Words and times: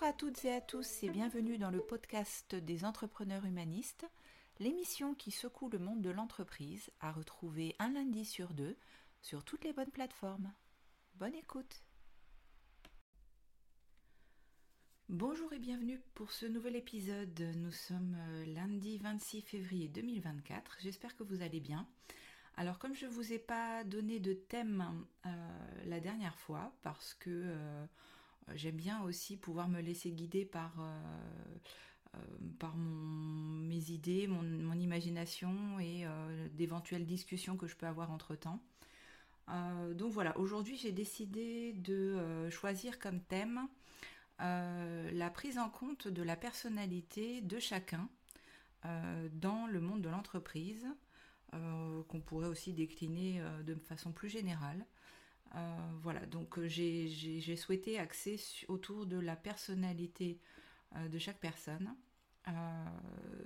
À 0.00 0.12
toutes 0.12 0.44
et 0.44 0.52
à 0.54 0.60
tous 0.60 1.02
et 1.02 1.10
bienvenue 1.10 1.58
dans 1.58 1.70
le 1.70 1.80
podcast 1.80 2.54
des 2.54 2.84
entrepreneurs 2.84 3.44
humanistes, 3.44 4.06
l'émission 4.58 5.14
qui 5.14 5.30
secoue 5.30 5.68
le 5.68 5.78
monde 5.78 6.00
de 6.00 6.10
l'entreprise 6.10 6.90
à 7.00 7.10
retrouver 7.10 7.74
un 7.78 7.92
lundi 7.92 8.24
sur 8.24 8.54
deux 8.54 8.76
sur 9.20 9.44
toutes 9.44 9.64
les 9.64 9.72
bonnes 9.72 9.90
plateformes. 9.90 10.52
Bonne 11.16 11.34
écoute 11.34 11.82
Bonjour 15.08 15.52
et 15.52 15.58
bienvenue 15.58 16.00
pour 16.14 16.32
ce 16.32 16.46
nouvel 16.46 16.76
épisode. 16.76 17.40
Nous 17.56 17.72
sommes 17.72 18.16
euh, 18.18 18.46
lundi 18.46 18.98
26 18.98 19.42
février 19.42 19.88
2024. 19.88 20.78
J'espère 20.80 21.16
que 21.16 21.24
vous 21.24 21.42
allez 21.42 21.60
bien. 21.60 21.86
Alors 22.56 22.78
comme 22.78 22.94
je 22.94 23.06
vous 23.06 23.32
ai 23.32 23.38
pas 23.38 23.84
donné 23.84 24.20
de 24.20 24.32
thème 24.32 25.04
euh, 25.26 25.30
la 25.86 26.00
dernière 26.00 26.38
fois, 26.38 26.72
parce 26.82 27.14
que 27.14 27.30
euh, 27.30 27.86
j'aime 28.54 28.76
bien 28.76 29.02
aussi 29.02 29.36
pouvoir 29.36 29.68
me 29.68 29.80
laisser 29.80 30.10
guider 30.10 30.44
par, 30.44 30.74
par 32.58 32.76
mes 32.76 33.90
idées, 33.90 34.26
mon, 34.26 34.74
imagination 34.74 35.78
et 35.80 36.06
d'éventuelles 36.52 37.06
discussions 37.06 37.56
que 37.56 37.66
je 37.66 37.76
peux 37.76 37.86
avoir 37.86 38.10
entre-temps. 38.10 38.62
donc 39.94 40.12
voilà, 40.12 40.36
aujourd'hui 40.38 40.76
j'ai 40.76 40.92
décidé 40.92 41.72
de 41.74 42.48
choisir 42.50 42.98
comme 42.98 43.20
thème 43.20 43.68
euh, 44.40 45.10
la 45.12 45.30
prise 45.30 45.58
en 45.58 45.68
compte 45.68 46.06
de 46.06 46.22
la 46.22 46.36
personnalité 46.36 47.40
de 47.40 47.58
chacun 47.58 48.08
euh, 48.84 49.28
dans 49.32 49.66
le 49.66 49.80
monde 49.80 50.00
de 50.00 50.08
l'entreprise, 50.08 50.86
euh, 51.54 52.02
qu'on 52.04 52.20
pourrait 52.20 52.46
aussi 52.46 52.72
décliner 52.72 53.42
de 53.64 53.74
façon 53.74 54.12
plus 54.12 54.28
générale. 54.28 54.86
Voilà, 56.02 56.24
donc 56.26 56.60
j'ai 56.66 57.56
souhaité 57.56 57.98
axer 57.98 58.40
autour 58.68 59.06
de 59.06 59.18
la 59.18 59.36
personnalité 59.36 60.40
de 61.10 61.18
chaque 61.18 61.40
personne 61.40 61.94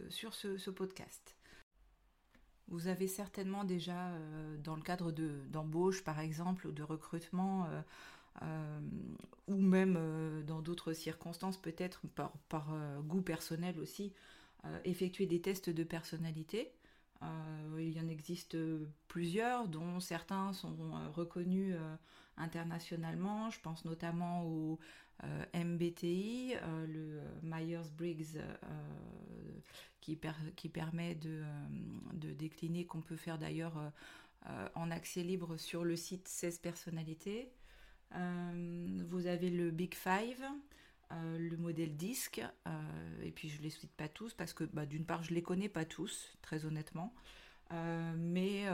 sur 0.08 0.34
ce, 0.34 0.70
podcast. 0.70 1.36
Vous 2.68 2.88
avez 2.88 3.06
certainement 3.06 3.64
déjà, 3.64 4.12
dans 4.62 4.76
le 4.76 4.82
cadre 4.82 5.10
d'embauche 5.12 6.04
par 6.04 6.20
exemple, 6.20 6.66
ou 6.66 6.72
de 6.72 6.82
recrutement, 6.82 7.68
euh, 8.40 8.80
ou 9.46 9.56
même 9.56 9.96
euh, 9.98 10.42
dans 10.42 10.62
d'autres 10.62 10.94
circonstances, 10.94 11.60
peut-être 11.60 12.00
par, 12.48 12.72
euh, 12.72 13.00
goût 13.00 13.22
personnel 13.22 13.78
aussi, 13.78 14.12
effectuer 14.84 15.26
des 15.26 15.40
tests 15.40 15.70
de 15.70 15.82
personnalité. 15.82 16.72
Il 17.78 17.90
y 17.90 18.00
en 18.00 18.08
existe 18.08 18.56
plusieurs, 19.08 19.68
dont 19.68 20.00
certains 20.00 20.52
sont 20.52 20.76
reconnus 21.14 21.76
internationalement. 22.36 23.50
Je 23.50 23.60
pense 23.60 23.84
notamment 23.84 24.44
au 24.44 24.78
MBTI, 25.54 26.54
le 26.86 27.20
Myers-Briggs, 27.42 28.38
qui, 30.00 30.18
qui, 30.56 30.68
permet 30.68 31.14
de, 31.14 31.42
décliner, 32.32 32.86
qu'on 32.86 33.02
peut 33.02 33.16
faire 33.16 33.38
d'ailleurs 33.38 33.92
en 34.74 34.90
accès 34.90 35.22
libre 35.22 35.56
sur 35.56 35.84
le 35.84 35.96
site 35.96 36.28
16 36.28 36.58
personnalités. 36.58 37.52
Euh, 38.14 39.02
vous 39.08 39.26
avez 39.26 39.50
le 39.50 39.70
Big 39.70 39.94
Five, 39.94 40.44
euh, 41.12 41.38
le 41.38 41.56
modèle 41.56 41.96
disque, 41.96 42.42
euh, 42.66 43.22
et 43.22 43.30
puis 43.30 43.48
je 43.48 43.58
ne 43.58 43.64
les 43.64 43.70
cite 43.70 43.92
pas 43.92 44.08
tous 44.08 44.34
parce 44.34 44.52
que 44.52 44.64
bah, 44.64 44.86
d'une 44.86 45.04
part 45.04 45.22
je 45.22 45.34
les 45.34 45.42
connais 45.42 45.68
pas 45.68 45.84
tous, 45.84 46.36
très 46.42 46.64
honnêtement. 46.64 47.14
mais 48.16 48.66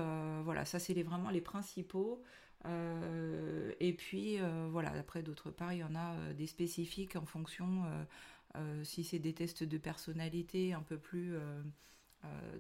voilà, 0.44 0.64
ça 0.64 0.78
c'est 0.78 1.02
vraiment 1.02 1.30
les 1.30 1.40
principaux. 1.40 2.22
et 2.64 3.92
puis 3.96 4.38
voilà, 4.70 4.90
après 4.92 5.22
d'autre 5.22 5.50
part, 5.50 5.72
il 5.72 5.78
y 5.78 5.84
en 5.84 5.94
a 5.94 6.32
des 6.34 6.46
spécifiques 6.46 7.16
en 7.16 7.26
fonction 7.26 7.84
si 8.82 9.04
c'est 9.04 9.20
des 9.20 9.34
tests 9.34 9.64
de 9.64 9.78
personnalité 9.78 10.72
un 10.74 10.82
peu 10.82 10.98
plus 10.98 11.36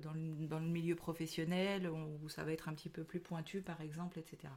dans 0.02 0.12
le, 0.12 0.46
dans, 0.46 0.60
le, 0.60 0.68
milieu 0.68 0.94
professionnel, 0.94 1.90
où 1.90 2.28
ça 2.28 2.44
va 2.44 2.52
être 2.52 2.68
un 2.68 2.74
petit 2.74 2.90
peu 2.90 3.04
plus 3.04 3.20
pointu 3.20 3.60
par 3.60 3.80
exemple, 3.80 4.18
etc. 4.20 4.52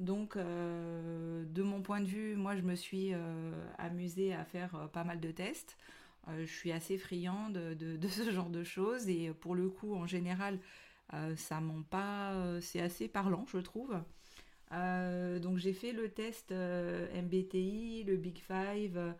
Donc, 0.00 0.36
euh, 0.36 1.44
de 1.44 1.62
mon 1.62 1.82
point 1.82 2.00
de 2.00 2.06
vue, 2.06 2.34
moi, 2.34 2.56
je 2.56 2.62
me 2.62 2.74
suis 2.74 3.12
euh, 3.12 3.52
amusée 3.76 4.32
à 4.32 4.44
faire 4.46 4.74
euh, 4.74 4.86
pas 4.86 5.04
mal 5.04 5.20
de 5.20 5.30
tests. 5.30 5.76
je 6.38 6.44
suis 6.46 6.72
assez 6.72 6.96
friande 6.96 7.52
de, 7.52 8.08
ce 8.08 8.30
genre 8.30 8.48
de 8.48 8.64
choses 8.64 9.08
et 9.08 9.30
pour 9.40 9.54
le 9.54 9.68
coup, 9.68 9.94
en 9.94 10.06
général, 10.06 10.58
ça 11.36 11.60
ment 11.60 11.82
pas. 11.82 12.60
c'est 12.60 12.80
assez 12.80 13.08
parlant, 13.08 13.44
je 13.46 13.58
trouve. 13.58 13.94
donc, 14.70 15.58
j'ai 15.58 15.72
fait 15.72 15.92
le 15.92 16.08
test 16.08 16.52
MBTI, 16.52 18.04
le 18.04 18.16
Big 18.16 18.38
Five. 18.38 19.14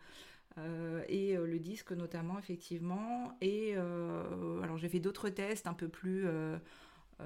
et 1.09 1.35
le 1.35 1.59
disque 1.59 1.91
notamment 1.91 2.39
effectivement 2.39 3.37
et 3.41 3.75
alors 4.63 4.77
j'ai 4.77 4.89
fait 4.89 4.99
d'autres 4.99 5.29
tests 5.29 5.67
un 5.67 5.73
peu 5.73 5.89
plus 5.89 6.27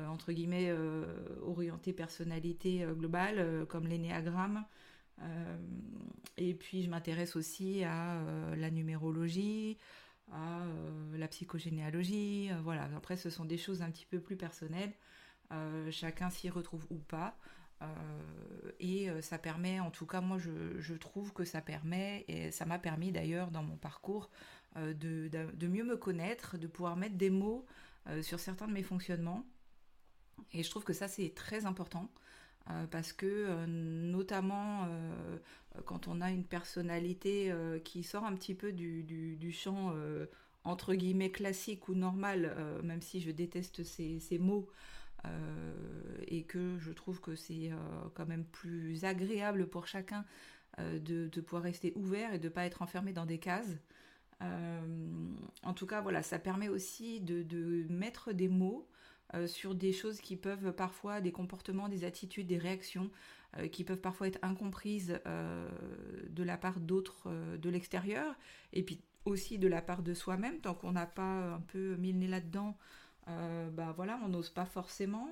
entre 0.09 0.31
guillemets 0.31 0.69
euh, 0.69 1.05
orienté 1.41 1.93
personnalité 1.93 2.83
euh, 2.83 2.93
globale, 2.93 3.65
comme 3.67 3.87
l'énéagramme. 3.87 4.65
et 6.37 6.53
puis 6.53 6.83
je 6.83 6.89
m'intéresse 6.89 7.35
aussi 7.35 7.83
à 7.83 8.21
la 8.57 8.69
numérologie, 8.69 9.77
à 10.31 10.65
la 11.17 11.27
psychogénéalogie. 11.27 12.49
voilà. 12.63 12.89
Après, 12.97 13.15
ce 13.15 13.29
sont 13.29 13.45
des 13.45 13.57
choses 13.57 13.81
un 13.81 13.89
petit 13.91 14.05
peu 14.05 14.19
plus 14.19 14.35
personnelles. 14.35 14.93
chacun 15.91 16.29
s'y 16.29 16.49
retrouve 16.49 16.85
ou 16.89 16.97
pas. 16.97 17.37
et 18.79 19.09
ça 19.21 19.37
permet, 19.37 19.79
en 19.79 19.91
tout 19.91 20.05
cas, 20.05 20.19
moi, 20.19 20.37
je, 20.37 20.93
trouve 20.95 21.31
que 21.31 21.45
ça 21.45 21.61
permet, 21.61 22.25
et 22.27 22.51
ça 22.51 22.65
m'a 22.65 22.79
permis 22.79 23.13
d'ailleurs 23.13 23.51
dans 23.51 23.63
mon 23.63 23.77
parcours, 23.77 24.29
de, 24.75 25.29
de, 25.29 25.67
mieux 25.67 25.85
me 25.85 25.95
connaître, 25.95 26.57
de 26.57 26.67
pouvoir 26.67 26.97
mettre 26.97 27.15
des 27.15 27.29
mots 27.29 27.65
sur 28.21 28.41
certains 28.41 28.67
de 28.67 28.73
mes 28.73 28.83
fonctionnements. 28.83 29.45
Et 30.53 30.63
je 30.63 30.69
trouve 30.69 30.83
que 30.83 30.93
ça, 30.93 31.07
c'est 31.07 31.33
très 31.35 31.65
important. 31.65 32.09
Euh, 32.71 32.87
parce 32.87 33.13
que 33.13 33.27
euh, 33.27 33.67
notamment 33.67 34.85
euh, 34.87 35.37
quand 35.85 36.07
on 36.07 36.19
a 36.19 36.31
une 36.31 36.43
personnalité 36.43 37.53
qui 37.83 38.01
sort 38.01 38.23
un 38.25 38.33
petit 38.33 38.55
peu 38.55 38.71
du, 38.71 39.03
du, 39.03 39.51
champ 39.51 39.93
entre 40.63 40.95
guillemets 40.95 41.31
classique 41.31 41.89
ou 41.89 41.95
normal, 41.95 42.55
même 42.81 43.01
si 43.01 43.19
je 43.19 43.29
déteste 43.29 43.83
ces, 43.83 44.19
ces 44.19 44.39
mots, 44.39 44.69
et 46.27 46.43
que 46.43 46.79
je 46.79 46.91
trouve 46.93 47.19
que 47.19 47.35
c'est 47.35 47.71
quand 48.13 48.25
même 48.25 48.45
plus 48.45 49.03
agréable 49.03 49.67
pour 49.67 49.85
chacun 49.85 50.23
de, 50.79 51.27
de, 51.27 51.41
pouvoir 51.41 51.63
rester 51.63 51.91
ouvert 51.97 52.33
et 52.33 52.39
de 52.39 52.47
ne 52.47 52.53
pas 52.53 52.65
être 52.65 52.81
enfermé 52.81 53.11
dans 53.11 53.25
des 53.25 53.39
cases. 53.39 53.75
en 54.41 55.73
tout 55.73 55.87
cas, 55.87 55.99
voilà, 55.99 56.23
ça 56.23 56.39
permet 56.39 56.69
aussi 56.69 57.19
de, 57.19 57.43
de 57.43 57.85
mettre 57.89 58.31
des 58.31 58.47
mots 58.47 58.87
euh, 59.33 59.47
sur 59.47 59.73
des 59.73 59.91
choses 59.91 60.21
qui 60.21 60.35
peuvent 60.35 60.71
parfois, 60.73 61.19
des 61.19 61.31
comportements, 61.31 61.89
des 61.89 62.03
attitudes, 62.03 62.45
des 62.45 62.59
réactions, 62.59 63.09
euh, 63.57 63.67
qui 63.67 63.83
peuvent 63.83 64.01
parfois 64.01 64.27
être 64.27 64.39
incomprises 64.43 65.19
euh, 65.25 65.67
de 66.29 66.43
la 66.43 66.57
part 66.57 66.79
d'autres 66.79 67.29
de 67.57 67.69
l'extérieur, 67.69 68.35
et 68.73 68.83
puis 68.83 69.01
aussi 69.25 69.57
de 69.57 69.67
la 69.67 69.81
part 69.81 70.03
de 70.03 70.13
soi-même, 70.13 70.59
tant 70.59 70.75
qu'on 70.75 70.91
n'a 70.91 71.07
pas 71.07 71.53
un 71.55 71.59
peu 71.59 71.95
mis 71.95 72.13
le 72.13 72.19
nez 72.19 72.27
là-dedans, 72.27 72.77
bah 73.27 73.91
voilà, 73.95 74.19
on 74.23 74.29
n'ose 74.29 74.51
pas 74.51 74.65
forcément. 74.65 75.27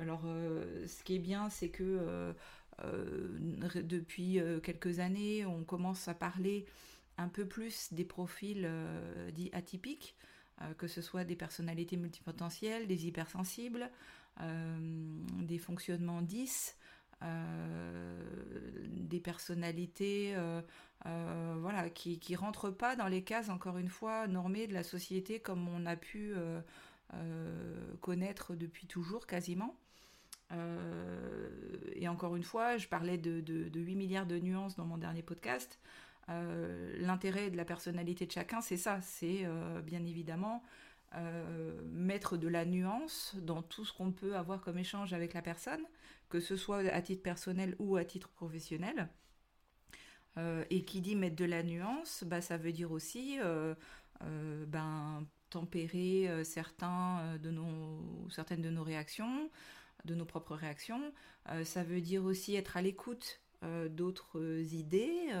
alors, 0.00 0.22
ce 0.22 1.02
qui 1.02 1.16
est 1.16 1.18
bien, 1.18 1.50
c'est 1.50 1.68
que 1.68 2.32
depuis 3.82 4.40
quelques 4.62 5.00
années, 5.00 5.44
on 5.46 5.64
commence 5.64 6.06
à 6.06 6.14
parler 6.14 6.64
un 7.16 7.26
peu 7.26 7.44
plus 7.44 7.92
des 7.92 8.04
profils 8.04 8.70
dits 9.32 9.50
atypiques. 9.52 10.14
Euh, 10.62 10.74
que 10.74 10.88
ce 10.88 11.02
soit 11.02 11.24
des 11.24 11.36
personnalités 11.36 11.96
multipotentielles, 11.96 12.86
des 12.88 13.06
hypersensibles, 13.06 13.90
euh, 14.40 14.76
des 15.40 15.58
fonctionnements 15.58 16.22
10, 16.22 16.76
euh, 17.22 18.20
des 18.88 19.20
personnalités 19.20 20.34
voilà, 21.04 21.90
qui 21.90 22.20
ne 22.30 22.36
rentrent 22.36 22.70
pas 22.70 22.96
dans 22.96 23.06
les 23.06 23.22
cases, 23.22 23.50
encore 23.50 23.78
une 23.78 23.88
fois, 23.88 24.26
normées 24.26 24.66
de 24.66 24.74
la 24.74 24.82
société 24.82 25.40
comme 25.40 25.68
on 25.68 25.86
a 25.86 25.96
pu 25.96 26.34
connaître 28.00 28.54
depuis 28.54 28.86
toujours 28.86 29.26
quasiment. 29.26 29.76
et 31.94 32.08
encore 32.08 32.36
une 32.36 32.42
fois, 32.42 32.76
je 32.78 32.88
parlais 32.88 33.18
de, 33.18 33.40
de, 33.40 33.80
8 33.80 33.94
milliards 33.94 34.26
de 34.26 34.38
nuances 34.38 34.76
dans 34.76 34.84
mon 34.84 34.98
dernier 34.98 35.22
podcast. 35.22 35.78
Euh, 36.30 36.94
l'intérêt 36.98 37.50
de 37.50 37.56
la 37.56 37.64
personnalité 37.64 38.26
de 38.26 38.32
chacun, 38.32 38.60
c'est 38.60 38.76
ça, 38.76 39.00
c'est 39.00 39.44
euh, 39.44 39.80
bien 39.80 40.04
évidemment 40.04 40.62
euh, 41.14 41.80
mettre 41.84 42.36
de 42.36 42.48
la 42.48 42.66
nuance 42.66 43.34
dans 43.40 43.62
tout 43.62 43.84
ce 43.84 43.94
qu'on 43.94 44.12
peut 44.12 44.36
avoir 44.36 44.60
comme 44.60 44.78
échange 44.78 45.14
avec 45.14 45.32
la 45.32 45.42
personne, 45.42 45.82
que 46.28 46.40
ce 46.40 46.56
soit 46.56 46.78
à 46.78 47.00
titre 47.00 47.22
personnel 47.22 47.74
ou 47.78 47.96
à 47.96 48.04
titre 48.04 48.28
professionnel. 48.28 49.08
et 50.70 50.84
qui 50.84 51.00
dit 51.00 51.16
mettre 51.16 51.34
de 51.34 51.44
la 51.46 51.64
nuance, 51.64 52.22
bah, 52.24 52.40
ça 52.40 52.56
veut 52.58 52.70
dire 52.70 52.92
aussi 52.92 53.38
ben, 54.20 55.26
tempérer 55.50 56.44
certains 56.44 57.38
de 57.38 57.50
nos, 57.50 58.28
certaines 58.30 58.62
de 58.62 58.70
nos 58.70 58.84
réactions, 58.84 59.50
de 60.04 60.14
nos 60.14 60.24
propres 60.24 60.54
réactions. 60.54 61.12
ça 61.64 61.82
veut 61.82 62.00
dire 62.00 62.24
aussi 62.24 62.54
être 62.54 62.76
à 62.76 62.82
l'écoute 62.82 63.40
d'autres 63.90 64.38
idées, 64.72 65.32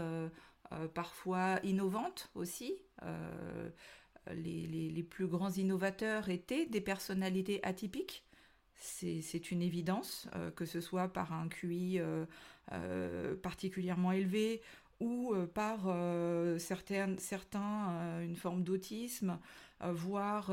parfois 0.94 1.58
innovantes 1.62 2.30
aussi. 2.34 2.74
Les, 4.30 5.06
plus 5.08 5.26
grands 5.26 5.50
innovateurs 5.50 6.28
étaient 6.28 6.66
des 6.66 6.80
personnalités 6.80 7.60
atypiques. 7.64 8.24
C'est 8.74 9.50
une 9.50 9.62
évidence, 9.62 10.28
que 10.54 10.64
ce 10.64 10.80
soit 10.80 11.08
par 11.08 11.32
un 11.32 11.48
QI 11.48 12.00
particulièrement 13.42 14.12
élevé 14.12 14.60
ou 15.00 15.34
par 15.54 15.80
certains, 16.58 17.16
une 18.20 18.36
forme 18.36 18.62
d'autisme, 18.62 19.38
voire 19.80 20.52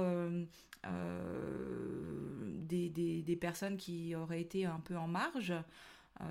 des, 2.67 3.37
personnes 3.39 3.77
qui 3.77 4.15
auraient 4.15 4.41
été 4.41 4.65
un 4.65 4.79
peu 4.79 4.97
en 4.97 5.07
marge. 5.07 5.53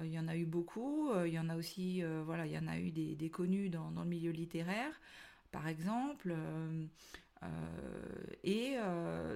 Il 0.03 0.11
y 0.11 0.19
en 0.19 0.29
a 0.29 0.37
eu 0.37 0.47
beaucoup. 0.47 1.11
il 1.25 1.33
y 1.33 1.39
en 1.39 1.49
a 1.49 1.57
aussi, 1.57 2.03
voilà, 2.25 2.47
il 2.47 2.53
y 2.53 2.59
en 2.59 2.69
a 2.69 2.79
eu 2.79 2.91
des, 2.91 3.31
connus 3.31 3.69
dans, 3.71 3.91
le 3.91 4.05
milieu 4.05 4.31
littéraire, 4.31 5.01
par 5.53 5.69
exemple. 5.69 6.35
et 8.45 8.77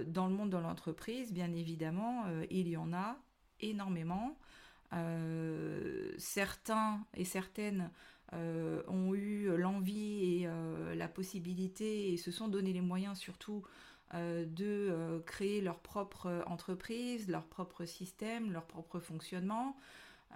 dans 0.06 0.27
le 0.27 0.35
monde 0.35 0.50
de 0.50 0.56
l'entreprise, 0.56 1.33
bien 1.33 1.53
évidemment, 1.53 2.25
il 2.50 2.69
y 2.69 2.77
en 2.77 2.93
a 2.93 3.19
énormément. 3.61 4.39
certains 6.17 7.05
et 7.15 7.25
certaines 7.25 7.91
ont 8.33 9.15
eu 9.15 9.55
l'envie 9.56 10.43
et 10.43 10.49
la 10.95 11.09
possibilité 11.09 12.12
et 12.12 12.17
se 12.17 12.31
sont 12.31 12.49
donné 12.49 12.73
les 12.73 12.81
moyens 12.81 13.19
surtout 13.19 13.65
euh, 14.15 14.47
de 14.47 14.65
euh, 14.65 15.21
créer 15.21 15.61
leur 15.61 15.81
propre 15.81 16.43
entreprise, 16.47 17.29
leur 17.29 17.45
propre 17.45 17.85
système, 17.85 18.53
leur 18.53 18.65
propre 18.65 19.00
fonctionnement. 19.00 19.77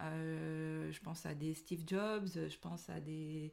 Euh, 0.01 0.91
je 0.91 1.01
pense 1.01 1.27
à 1.27 1.35
des 1.35 1.55
Steve 1.55 1.83
Jobs, 1.87 2.29
je 2.35 2.59
pense 2.59 2.89
à 2.89 3.01
des 3.01 3.53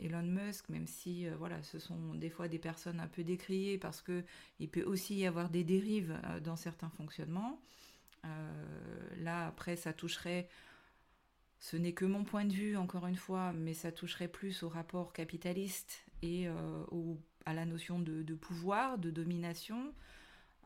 Elon 0.00 0.22
Musk, 0.22 0.68
même 0.68 0.86
si 0.86 1.28
voilà, 1.38 1.60
ce 1.64 1.80
sont 1.80 2.14
des 2.14 2.30
fois 2.30 2.46
des 2.46 2.60
personnes 2.60 3.00
un 3.00 3.08
peu 3.08 3.24
décriées 3.24 3.78
parce 3.78 4.00
que 4.00 4.22
il 4.60 4.68
peut 4.68 4.84
aussi 4.84 5.16
y 5.16 5.26
avoir 5.26 5.50
des 5.50 5.64
dérives 5.64 6.16
dans 6.44 6.54
certains 6.54 6.90
fonctionnements. 6.90 7.60
là, 9.18 9.48
après, 9.48 9.74
ça 9.74 9.92
toucherait 9.92 10.48
ce 11.58 11.76
n'est 11.76 11.94
que 11.94 12.04
mon 12.04 12.24
point 12.24 12.44
de 12.44 12.52
vue, 12.52 12.76
encore 12.76 13.06
une 13.06 13.16
fois, 13.16 13.52
mais 13.52 13.74
ça 13.74 13.90
toucherait 13.90 14.28
plus 14.28 14.62
au 14.62 14.68
rapport 14.68 15.12
capitaliste 15.12 16.04
et 16.22 16.48
au 16.92 17.18
à 17.46 17.54
la 17.54 17.64
notion 17.64 17.98
de, 17.98 18.34
pouvoir, 18.34 18.98
de 18.98 19.10
domination. 19.10 19.92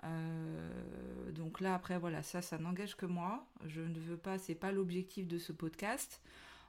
Euh, 0.05 1.33
donc 1.33 1.61
là, 1.61 1.75
après, 1.75 1.99
voilà, 1.99 2.23
ça, 2.23 2.43
ça 2.43 2.59
n'engage 2.59 2.97
que 2.97 3.07
moi. 3.07 3.47
Je 3.67 3.81
ne 3.81 3.99
veux 3.99 4.17
pas, 4.17 4.39
c'est 4.39 4.55
pas 4.55 4.73
l'objectif 4.73 5.27
de 5.27 5.39
ce 5.39 5.53
podcast. 5.53 6.21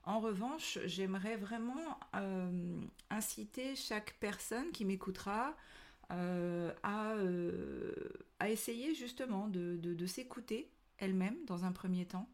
En 0.03 0.19
revanche, 0.19 0.79
j'aimerais 0.85 1.35
vraiment 1.37 1.99
euh, 2.15 2.81
inciter 3.09 3.75
chaque 3.75 4.15
personne 4.19 4.71
qui 4.71 4.85
m'écoutera 4.85 5.55
euh, 6.11 6.73
à, 6.83 7.13
à, 8.39 8.49
essayer 8.49 8.95
justement 8.95 9.47
de, 9.47 9.77
de 9.77 10.05
s'écouter 10.05 10.71
elle-même 10.97 11.37
dans 11.45 11.65
un 11.65 11.71
premier 11.71 12.05
temps. 12.05 12.27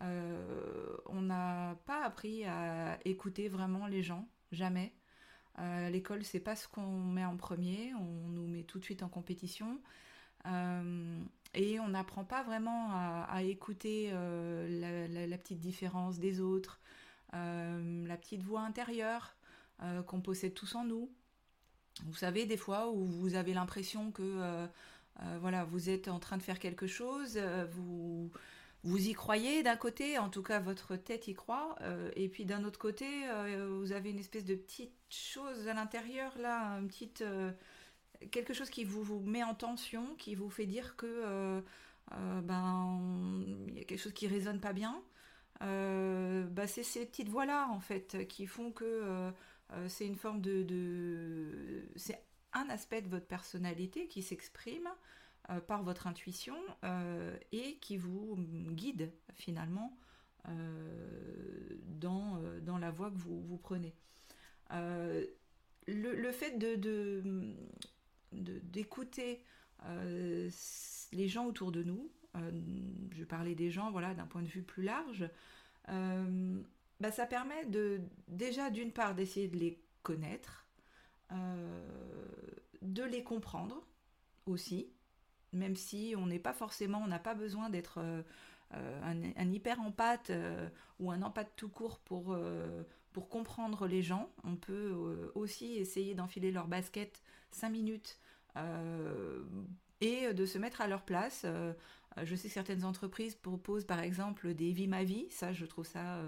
on 0.00 1.22
n'a 1.22 1.76
pas 1.86 2.04
appris 2.04 2.44
à 2.44 2.98
écouter 3.04 3.48
vraiment 3.48 3.86
les 3.86 4.02
gens, 4.02 4.28
jamais. 4.52 4.92
Euh, 5.58 5.90
l'école, 5.90 6.24
c'est 6.24 6.40
pas 6.40 6.56
ce 6.56 6.68
qu'on 6.68 6.86
met 6.86 7.24
en 7.24 7.36
premier, 7.36 7.92
on 7.94 8.28
nous 8.28 8.46
met 8.46 8.62
tout 8.62 8.78
de 8.78 8.84
suite 8.84 9.02
en 9.02 9.08
compétition. 9.08 9.80
Euh, 10.46 11.22
et 11.54 11.80
on 11.80 11.88
n'apprend 11.88 12.24
pas 12.24 12.42
vraiment 12.42 12.90
à, 12.92 13.42
écouter 13.42 14.10
euh, 14.12 15.26
la, 15.28 15.38
petite 15.38 15.60
différence 15.60 16.18
des 16.18 16.40
autres, 16.40 16.80
la 17.32 18.16
petite 18.16 18.42
voix 18.42 18.62
intérieure 18.62 19.34
qu'on 20.06 20.20
possède 20.20 20.54
tous 20.54 20.74
en 20.74 20.84
nous. 20.84 21.10
Vous 22.04 22.14
savez, 22.14 22.46
des 22.46 22.56
fois 22.56 22.90
où 22.90 23.04
vous 23.04 23.34
avez 23.34 23.52
l'impression 23.52 24.12
que 24.12 24.68
voilà, 25.40 25.64
vous 25.64 25.90
êtes 25.90 26.08
en 26.08 26.20
train 26.20 26.38
de 26.38 26.42
faire 26.42 26.58
quelque 26.58 26.86
chose, 26.86 27.38
vous, 27.72 28.30
vous 28.82 29.08
y 29.08 29.12
croyez 29.12 29.62
d'un 29.62 29.76
côté, 29.76 30.18
en 30.18 30.30
tout 30.30 30.42
cas 30.42 30.58
votre 30.58 30.96
tête 30.96 31.28
y 31.28 31.34
croit, 31.34 31.76
euh, 31.82 32.10
et 32.16 32.28
puis 32.28 32.46
d'un 32.46 32.64
autre 32.64 32.78
côté, 32.78 33.06
euh, 33.28 33.68
vous 33.78 33.92
avez 33.92 34.10
une 34.10 34.18
espèce 34.18 34.44
de 34.44 34.54
petite 34.54 34.94
chose 35.10 35.68
à 35.68 35.74
l'intérieur, 35.74 36.32
là, 36.38 36.78
une 36.78 36.88
petite, 36.88 37.20
euh, 37.20 37.52
quelque 38.30 38.54
chose 38.54 38.70
qui 38.70 38.84
vous, 38.84 39.20
met 39.20 39.44
en 39.44 39.54
tension, 39.54 40.14
qui 40.16 40.34
vous 40.34 40.48
fait 40.48 40.66
dire 40.66 40.96
que 40.96 41.62
ben 42.42 43.44
il 43.68 43.78
y 43.78 43.80
a 43.80 43.84
quelque 43.84 44.00
chose 44.00 44.12
qui 44.12 44.26
résonne 44.26 44.60
pas 44.60 44.72
bien. 44.72 45.02
Bah, 45.60 46.66
c'est 46.66 46.82
ces 46.82 47.06
petites 47.06 47.28
voix 47.28 47.46
là 47.46 47.68
en 47.70 47.80
fait 47.80 48.26
qui 48.28 48.46
font 48.46 48.72
que 48.72 49.30
c'est 49.88 50.06
une 50.06 50.16
forme 50.16 50.40
de... 50.40 51.86
c'est 51.96 52.22
un 52.52 52.68
aspect 52.68 53.02
de 53.02 53.08
votre 53.08 53.26
personnalité 53.26 54.08
qui 54.08 54.22
s'exprime 54.22 54.88
euh, 55.50 55.60
par 55.60 55.82
votre 55.82 56.06
intuition 56.06 56.54
euh, 56.84 57.36
et 57.50 57.78
qui 57.78 57.96
vous 57.96 58.36
guide 58.70 59.12
finalement 59.34 59.98
euh, 60.48 61.76
dans, 61.86 62.40
dans 62.62 62.78
la 62.78 62.90
voie 62.90 63.10
que 63.10 63.16
vous, 63.16 63.40
vous 63.42 63.56
prenez. 63.56 63.94
Le, 64.70 66.32
fait 66.32 66.56
de, 66.58 67.54
d'écouter 68.32 69.42
les 71.12 71.28
gens 71.28 71.46
autour 71.46 71.72
de 71.72 71.82
nous, 71.82 72.12
je 73.12 73.24
parlais 73.24 73.56
des 73.56 73.70
gens 73.70 73.90
voilà, 73.90 74.14
d'un 74.14 74.26
point 74.26 74.42
de 74.42 74.48
vue 74.48 74.62
plus 74.62 74.84
large, 74.84 75.28
bah, 75.88 77.10
ça 77.10 77.26
permet 77.26 77.64
de 77.66 78.00
déjà 78.28 78.70
d'une 78.70 78.92
part 78.92 79.16
d'essayer 79.16 79.48
de 79.48 79.56
les 79.56 79.82
connaître, 80.04 80.68
de 82.82 83.02
les 83.02 83.24
comprendre 83.24 83.84
aussi, 84.46 84.92
même 85.52 85.76
si 85.76 86.14
on 86.16 86.26
n'est 86.26 86.38
pas 86.38 86.52
forcément, 86.52 87.00
on 87.02 87.06
n'a 87.06 87.18
pas 87.18 87.34
besoin 87.34 87.70
d'être 87.70 87.98
euh, 87.98 88.22
euh, 88.74 89.32
un, 89.36 89.50
hyper 89.50 89.80
empathe 89.80 90.30
euh, 90.30 90.68
ou 90.98 91.10
un 91.10 91.22
empathe 91.22 91.52
tout 91.56 91.68
court 91.68 91.98
pour, 91.98 92.36
pour 93.12 93.28
comprendre 93.28 93.86
les 93.86 94.02
gens. 94.02 94.30
On 94.44 94.56
peut 94.56 95.32
aussi 95.34 95.76
essayer 95.76 96.14
d'enfiler 96.14 96.52
leur 96.52 96.68
basket 96.68 97.22
5 97.50 97.70
minutes 97.70 98.18
et 100.00 100.32
de 100.32 100.46
se 100.46 100.58
mettre 100.58 100.80
à 100.80 100.86
leur 100.88 101.02
place. 101.02 101.46
je 102.22 102.36
sais 102.36 102.48
que 102.48 102.54
certaines 102.54 102.84
entreprises 102.84 103.34
proposent 103.34 103.84
par 103.84 104.00
exemple 104.00 104.54
des 104.54 104.72
vie 104.72 104.88
ma 104.88 105.04
vie, 105.04 105.26
ça 105.30 105.52
je 105.52 105.64
trouve 105.66 105.86
ça 105.86 106.20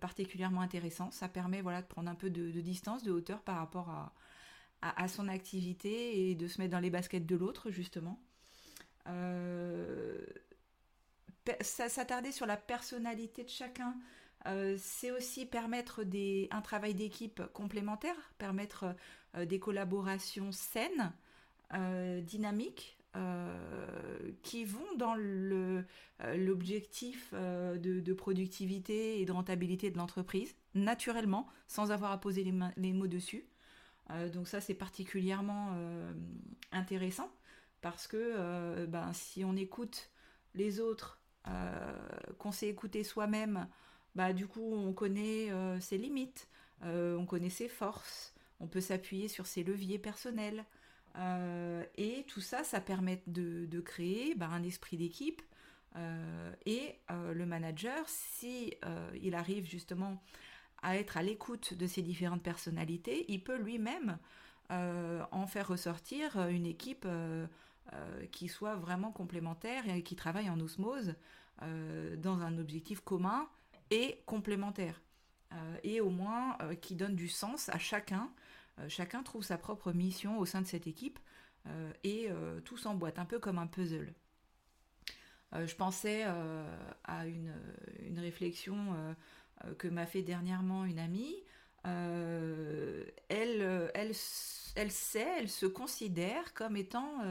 particulièrement 0.00 0.62
intéressant. 0.62 1.10
Ça 1.10 1.28
permet 1.28 1.60
voilà, 1.60 1.82
de 1.82 1.86
prendre 1.86 2.10
un 2.10 2.14
peu 2.14 2.30
de, 2.30 2.60
distance, 2.60 3.02
de 3.02 3.12
hauteur 3.12 3.42
par 3.42 3.58
rapport 3.58 3.90
à, 3.90 4.14
à, 4.82 5.08
son 5.08 5.28
activité 5.28 6.30
et 6.30 6.34
de 6.34 6.48
se 6.48 6.60
mettre 6.60 6.72
dans 6.72 6.80
les 6.80 6.90
baskets 6.90 7.26
de 7.26 7.36
l'autre 7.36 7.70
justement. 7.70 8.18
Euh, 9.08 10.18
s'attarder 11.62 12.32
sur 12.32 12.46
la 12.46 12.56
personnalité 12.56 13.44
de 13.44 13.48
chacun, 13.48 13.94
euh, 14.46 14.76
c'est 14.78 15.10
aussi 15.10 15.46
permettre 15.46 16.04
un 16.50 16.60
travail 16.60 16.94
d'équipe 16.94 17.42
complémentaire, 17.52 18.14
permettre 18.38 18.94
euh, 19.36 19.44
des 19.44 19.58
collaborations 19.58 20.52
saines, 20.52 21.12
dynamiques, 22.22 22.98
qui 24.42 24.64
vont 24.64 24.96
dans 24.96 25.14
l'objectif 25.14 27.32
de, 27.32 28.12
productivité 28.12 29.20
et 29.20 29.24
de 29.24 29.30
rentabilité 29.30 29.92
de 29.92 29.96
l'entreprise, 29.96 30.56
naturellement, 30.74 31.46
sans 31.68 31.92
avoir 31.92 32.10
à 32.10 32.18
poser 32.18 32.52
les 32.76 32.92
mots 32.92 33.06
dessus. 33.06 33.44
donc 34.32 34.48
ça, 34.48 34.60
c'est 34.60 34.74
particulièrement 34.74 35.76
intéressant 36.72 37.30
parce 37.80 38.06
que 38.06 38.16
euh, 38.16 38.86
ben, 38.86 39.12
si 39.12 39.44
on 39.44 39.56
écoute 39.56 40.10
les 40.54 40.80
autres, 40.80 41.20
euh, 41.48 41.92
qu'on 42.38 42.52
sait 42.52 42.68
écouter 42.68 43.04
soi-même, 43.04 43.68
bah, 44.14 44.32
du 44.32 44.46
coup 44.46 44.74
on 44.74 44.92
connaît 44.92 45.50
euh, 45.50 45.80
ses 45.80 45.98
limites, 45.98 46.48
on 46.82 47.26
connaît 47.26 47.50
ses 47.50 47.68
forces, 47.68 48.34
on 48.58 48.66
peut 48.66 48.80
s'appuyer 48.80 49.28
sur 49.28 49.46
ses 49.46 49.62
leviers 49.62 49.98
personnels. 49.98 50.64
et 51.98 52.24
tout 52.26 52.40
ça, 52.40 52.64
ça 52.64 52.80
permet 52.80 53.22
de, 53.26 53.80
créer 53.80 54.34
ben, 54.34 54.50
un 54.50 54.62
esprit 54.62 54.96
d'équipe. 54.96 55.42
et 56.64 56.94
le 57.10 57.44
manager, 57.44 58.02
si 58.06 58.72
il 59.22 59.34
arrive 59.34 59.66
justement 59.66 60.22
à 60.82 60.96
être 60.96 61.18
à 61.18 61.22
l'écoute 61.22 61.74
de 61.74 61.86
ces 61.86 62.00
différentes 62.00 62.42
personnalités, 62.42 63.26
il 63.28 63.44
peut 63.44 63.58
lui-même 63.58 64.16
en 64.70 65.46
faire 65.46 65.68
ressortir 65.68 66.48
une 66.48 66.64
équipe 66.64 67.06
euh, 67.92 68.26
qui 68.26 68.46
soient 68.46 68.76
vraiment 68.76 69.10
complémentaires 69.10 69.88
et 69.88 70.04
qui 70.04 70.14
travaillent 70.14 70.50
en 70.50 70.60
osmose 70.60 71.16
euh, 71.62 72.14
dans 72.14 72.40
un 72.40 72.56
objectif 72.58 73.00
commun 73.00 73.48
et 73.90 74.22
complémentaire. 74.26 75.00
Euh, 75.52 75.76
et 75.82 76.00
au 76.00 76.10
moins 76.10 76.56
qui 76.80 76.94
donne 76.94 77.16
du 77.16 77.28
sens 77.28 77.68
à 77.68 77.78
chacun. 77.78 78.30
chacun 78.86 79.24
trouve 79.24 79.42
sa 79.42 79.58
propre 79.58 79.92
mission 79.92 80.38
au 80.38 80.46
sein 80.46 80.62
de 80.62 80.68
cette 80.68 80.86
équipe 80.86 81.18
et 82.04 82.28
tout 82.64 82.76
s'emboîte, 82.76 83.18
un 83.18 83.26
peu 83.26 83.38
comme 83.38 83.58
un 83.58 83.66
puzzle. 83.66 84.14
je 85.52 85.74
pensais 85.74 86.24
à 87.04 87.26
une, 87.26 87.52
une 87.98 88.20
réflexion 88.20 88.94
que 89.78 89.88
m'a 89.88 90.06
fait 90.06 90.22
dernièrement 90.22 90.84
une 90.84 90.98
amie. 90.98 91.36
elle, 91.84 93.12
elle, 93.28 94.12
elle 94.76 94.90
sait, 94.90 95.28
elle 95.38 95.50
se 95.50 95.66
considère 95.66 96.54
comme 96.54 96.76
étant 96.76 97.22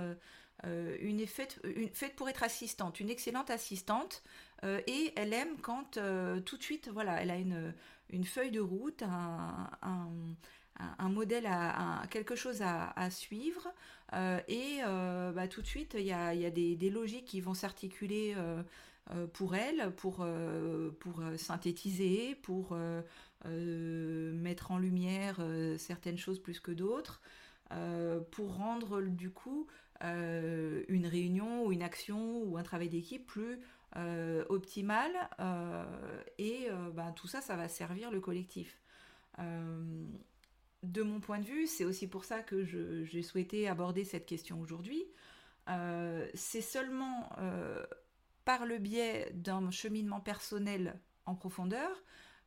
une, 0.63 1.25
faite, 1.25 1.59
une, 1.63 1.89
faite 1.89 2.15
pour 2.15 2.29
être 2.29 2.43
assistante, 2.43 2.99
une 2.99 3.09
excellente 3.09 3.49
assistante, 3.49 4.23
et 4.63 5.13
elle 5.15 5.33
aime 5.33 5.57
quand 5.61 5.99
tout 6.45 6.57
de 6.57 6.63
suite, 6.63 6.89
voilà, 6.91 7.21
elle 7.21 7.31
a 7.31 7.37
une, 7.37 8.25
feuille 8.25 8.51
de 8.51 8.59
route, 8.59 9.03
un, 9.03 11.09
modèle, 11.09 11.49
quelque 12.09 12.35
chose 12.35 12.61
à, 12.61 13.09
suivre. 13.09 13.73
Euh, 14.13 14.39
et 14.47 14.79
euh, 14.85 15.31
bah, 15.31 15.47
tout 15.47 15.61
de 15.61 15.67
suite, 15.67 15.95
il 15.97 16.05
y 16.05 16.13
a, 16.13 16.49
des, 16.49 16.89
logiques 16.89 17.25
qui 17.25 17.41
vont 17.41 17.53
s'articuler 17.53 18.35
euh, 18.37 18.63
pour 19.33 19.55
elle, 19.55 19.91
pour 19.95 20.25
synthétiser, 21.37 22.35
pour 22.35 22.77
mettre 23.45 24.71
en 24.71 24.77
lumière 24.77 25.39
certaines 25.77 26.17
choses 26.17 26.39
plus 26.39 26.59
que 26.59 26.71
d'autres, 26.71 27.21
pour 28.31 28.55
rendre 28.55 29.01
du 29.01 29.31
coup 29.31 29.67
une 30.01 31.05
réunion 31.05 31.65
ou 31.65 31.71
une 31.71 31.83
action 31.83 32.43
ou 32.43 32.57
un 32.57 32.63
travail 32.63 32.89
d'équipe 32.89 33.25
plus 33.25 33.59
optimal. 34.49 35.11
et 36.37 36.67
bah, 36.93 37.13
tout 37.15 37.27
ça, 37.27 37.41
ça 37.41 37.55
va 37.55 37.67
servir 37.67 38.11
le 38.11 38.19
collectif 38.19 38.81
de 40.83 41.01
mon 41.01 41.19
point 41.19 41.39
de 41.39 41.45
vue, 41.45 41.67
c'est 41.67 41.85
aussi 41.85 42.07
pour 42.07 42.25
ça 42.25 42.41
que 42.41 42.63
j'ai 42.63 43.21
souhaité 43.21 43.67
aborder 43.67 44.03
cette 44.03 44.25
question 44.25 44.59
aujourd'hui. 44.61 45.03
Euh, 45.67 46.27
c'est 46.33 46.61
seulement 46.61 47.29
euh, 47.37 47.85
par 48.45 48.65
le 48.65 48.77
biais 48.77 49.29
d'un 49.33 49.71
cheminement 49.71 50.21
personnel 50.21 50.99
en 51.25 51.35
profondeur 51.35 51.91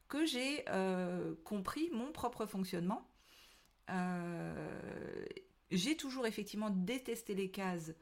que 0.09 0.25
j'ai 0.27 0.65
euh, 0.69 1.35
compris 1.45 1.91
mon 1.93 2.11
propre 2.11 2.47
fonctionnement. 2.47 3.07
J'ai 5.71 5.97
toujours 5.97 6.27
effectivement 6.27 6.71
détesté 6.71 7.35
les 7.35 7.51
cases. 7.51 7.93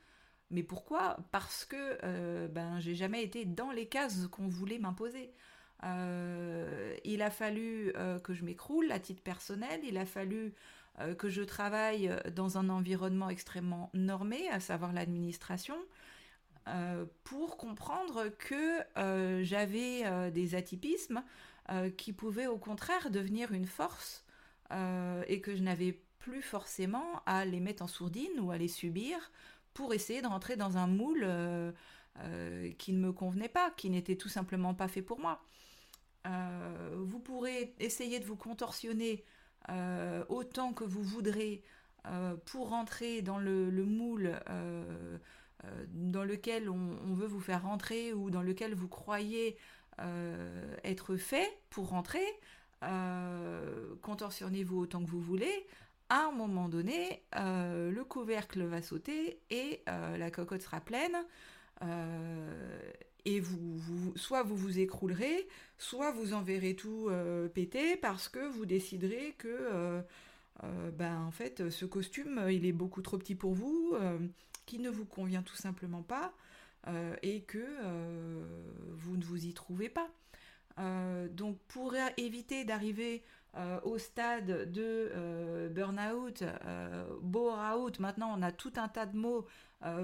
Mais 0.51 0.63
pourquoi? 0.63 1.17
Parce 1.31 1.65
que 1.65 2.47
ben, 2.49 2.81
j'ai 2.81 2.95
jamais 2.95 3.23
été 3.23 3.45
dans 3.45 3.71
les 3.71 3.87
cases 3.87 4.27
qu'on 4.29 4.49
voulait 4.49 4.79
m'imposer. 4.79 5.33
Euh, 5.85 6.95
il 7.05 7.23
a 7.23 7.31
fallu 7.31 7.93
euh, 7.97 8.19
que 8.19 8.35
je 8.35 8.45
m'écroule 8.45 8.93
à 8.93 8.99
titre 8.99 9.23
personnel, 9.23 9.81
il 9.83 9.97
a 9.97 10.05
fallu 10.05 10.53
euh, 10.99 11.15
que 11.15 11.29
je 11.29 11.43
travaille 11.43 12.15
dans 12.35 12.59
un 12.59 12.69
environnement 12.69 13.31
extrêmement 13.31 13.91
normé, 13.95 14.49
à 14.49 14.61
savoir 14.61 14.93
l'administration, 14.93 15.77
pour 17.25 17.57
comprendre 17.57 18.29
que 18.29 19.43
j'avais 19.43 20.31
des 20.31 20.55
atypismes 20.55 21.25
qui 21.97 22.13
pouvaient 22.13 22.47
au 22.47 22.59
contraire 22.59 23.11
devenir 23.11 23.51
une 23.51 23.67
force 23.67 24.25
et 24.71 25.41
que 25.41 25.55
je 25.57 25.63
n'avais 25.63 26.01
plus 26.19 26.43
forcément 26.43 27.23
à 27.27 27.45
les 27.45 27.61
mettre 27.61 27.83
en 27.83 27.89
sourdine 27.89 28.39
ou 28.41 28.51
à 28.51 28.59
les 28.59 28.69
subir 28.69 29.33
pour 29.75 29.95
essayer 29.95 30.23
de 30.23 30.27
rentrer 30.27 30.57
dans 30.57 30.77
un 30.77 30.87
moule 30.87 31.27
qui 32.79 32.93
ne 32.93 32.99
me 32.99 33.13
convenait 33.13 33.49
pas, 33.49 33.71
qui 33.73 33.91
n'était 33.91 34.17
tout 34.17 34.29
simplement 34.29 34.75
pas 34.75 34.89
fait 34.89 35.03
pour 35.03 35.19
moi. 35.19 35.43
Euh, 36.27 36.91
vous 36.97 37.19
pourrez 37.19 37.75
essayer 37.79 38.21
de 38.21 38.25
vous 38.25 38.37
contorsionner 38.37 39.25
euh, 39.71 40.25
autant 40.29 40.73
que 40.73 40.85
vous 40.85 41.03
voudrez 41.03 41.63
euh, 42.07 42.37
pour 42.47 42.71
rentrer 42.71 43.23
dans 43.23 43.39
le, 43.39 43.71
moule 43.85 44.39
dans 45.89 46.25
lequel 46.25 46.69
on, 46.69 47.15
veut 47.15 47.27
vous 47.27 47.41
faire 47.41 47.63
rentrer 47.63 48.13
ou 48.13 48.31
dans 48.31 48.43
lequel 48.43 48.75
vous 48.75 48.89
croyez 48.89 49.57
être 50.85 51.17
fait 51.17 51.51
pour 51.69 51.89
rentrer. 51.89 52.25
Contorsionnez-vous 54.03 54.81
autant 54.81 55.05
que 55.05 55.11
vous 55.11 55.21
voulez. 55.21 55.67
À 56.09 56.27
un 56.27 56.33
moment 56.33 56.69
donné, 56.69 57.23
le 57.35 58.03
couvercle 58.03 58.63
va 58.65 58.83
sauter 58.83 59.41
et 59.51 59.83
la 59.87 60.31
cocotte 60.31 60.63
sera 60.63 60.81
pleine 60.81 61.17
et 63.25 63.41
vous, 63.41 64.13
soit 64.17 64.43
vous 64.43 64.57
vous 64.57 64.79
écroulerez, 64.79 65.49
soit 65.79 66.13
vous 66.13 66.33
enverrez 66.33 66.75
tout 66.75 67.09
euh, 67.09 67.49
péter 67.49 67.97
parce 67.97 68.29
que 68.29 68.49
vous 68.49 68.67
déciderez 68.67 69.35
que 69.39 69.49
euh, 69.49 70.01
euh, 70.65 70.91
ben, 70.91 71.21
en 71.23 71.31
fait 71.31 71.71
ce 71.71 71.85
costume 71.85 72.47
il 72.51 72.67
est 72.67 72.73
beaucoup 72.73 73.03
trop 73.03 73.19
petit 73.19 73.35
pour 73.35 73.55
vous, 73.55 73.95
qui 74.67 74.79
ne 74.79 74.91
vous 74.91 75.05
convient 75.05 75.43
tout 75.43 75.57
simplement 75.57 76.03
pas 76.03 76.33
et 77.23 77.43
que 77.43 77.67
vous 78.97 79.17
ne 79.17 79.25
vous 79.25 79.47
y 79.47 79.53
trouvez 79.53 79.89
pas. 79.89 80.11
Donc 80.79 81.59
pour 81.69 81.95
éviter 82.17 82.65
d'arriver 82.65 83.23
au 83.83 83.99
stade 83.99 84.71
de 84.73 85.69
burn-out, 85.71 86.45
bore-out, 87.23 87.99
maintenant 87.99 88.35
on 88.37 88.43
a 88.43 88.53
tout 88.53 88.73
un 88.77 88.89
tas 88.89 89.07
de 89.07 89.17
mots 89.17 89.47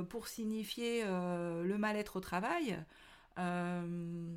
pour 0.09 0.29
signifier 0.29 1.05
le 1.05 1.77
mal-être 1.79 2.17
au 2.17 2.21
travail. 2.21 2.79
Euh, 3.39 4.37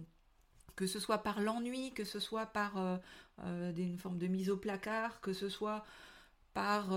que 0.76 0.88
ce 0.88 1.00
soit 1.00 1.20
par 1.20 1.42
l'ennui, 1.42 1.94
que 1.94 2.06
ce 2.06 2.20
soit 2.20 2.46
par 2.46 2.78
euh, 2.78 2.98
euh, 3.44 3.74
une 3.76 3.98
forme 3.98 4.18
de 4.18 4.28
mise 4.28 4.50
au 4.50 4.58
placard, 4.58 5.20
que 5.22 5.34
ce 5.34 5.50
soit 5.50 5.86
par 6.54 6.92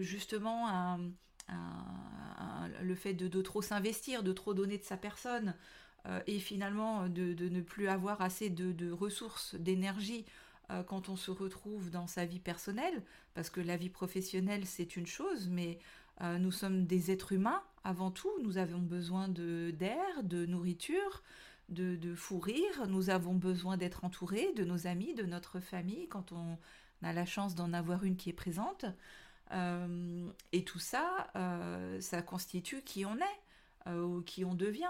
justement 0.00 0.98
le 1.48 2.94
fait 2.94 3.14
de, 3.14 3.42
trop 3.42 3.62
s'investir, 3.62 4.22
de 4.22 4.32
trop 4.32 4.54
donner 4.54 4.78
de 4.78 4.84
sa 4.84 4.96
personne, 4.96 5.54
et 6.26 6.38
finalement 6.38 7.08
de, 7.08 7.48
ne 7.48 7.60
plus 7.60 7.88
avoir 7.88 8.22
assez 8.22 8.48
de, 8.50 8.90
ressources, 8.90 9.54
d'énergie 9.56 10.24
quand 10.86 11.08
on 11.08 11.16
se 11.16 11.30
retrouve 11.30 11.90
dans 11.90 12.06
sa 12.06 12.24
vie 12.24 12.40
personnelle, 12.40 13.02
parce 13.34 13.50
que 13.50 13.60
la 13.60 13.76
vie 13.76 13.90
professionnelle 13.90 14.64
c'est 14.64 14.96
une 14.96 15.06
chose, 15.06 15.48
mais 15.50 15.78
nous 16.38 16.52
sommes 16.52 16.86
des 16.86 17.10
êtres 17.10 17.32
humains 17.32 17.62
avant 17.84 18.10
tout, 18.10 18.30
nous 18.42 18.58
avons 18.58 18.78
besoin 18.78 19.28
d'air, 19.28 20.22
de, 20.22 20.46
nourriture, 20.46 21.22
de, 21.68 21.96
de 21.96 22.14
fou 22.14 22.38
rire, 22.38 22.86
nous 22.88 23.10
avons 23.10 23.34
besoin 23.34 23.76
d'être 23.76 24.04
entourés 24.04 24.52
de 24.54 24.64
nos 24.64 24.86
amis, 24.86 25.14
de 25.14 25.24
notre 25.24 25.60
famille, 25.60 26.08
quand 26.08 26.32
on 26.32 26.58
a 27.02 27.12
la 27.12 27.26
chance 27.26 27.54
d'en 27.54 27.72
avoir 27.72 28.04
une 28.04 28.16
qui 28.16 28.30
est 28.30 28.34
présente. 28.34 28.84
Euh, 29.52 30.28
et 30.52 30.64
tout 30.64 30.78
ça, 30.78 31.28
euh, 31.36 32.00
ça 32.00 32.22
constitue 32.22 32.82
qui 32.82 33.06
on 33.06 33.16
est 33.16 33.40
euh, 33.86 34.22
qui 34.22 34.44
on 34.44 34.54
devient. 34.54 34.84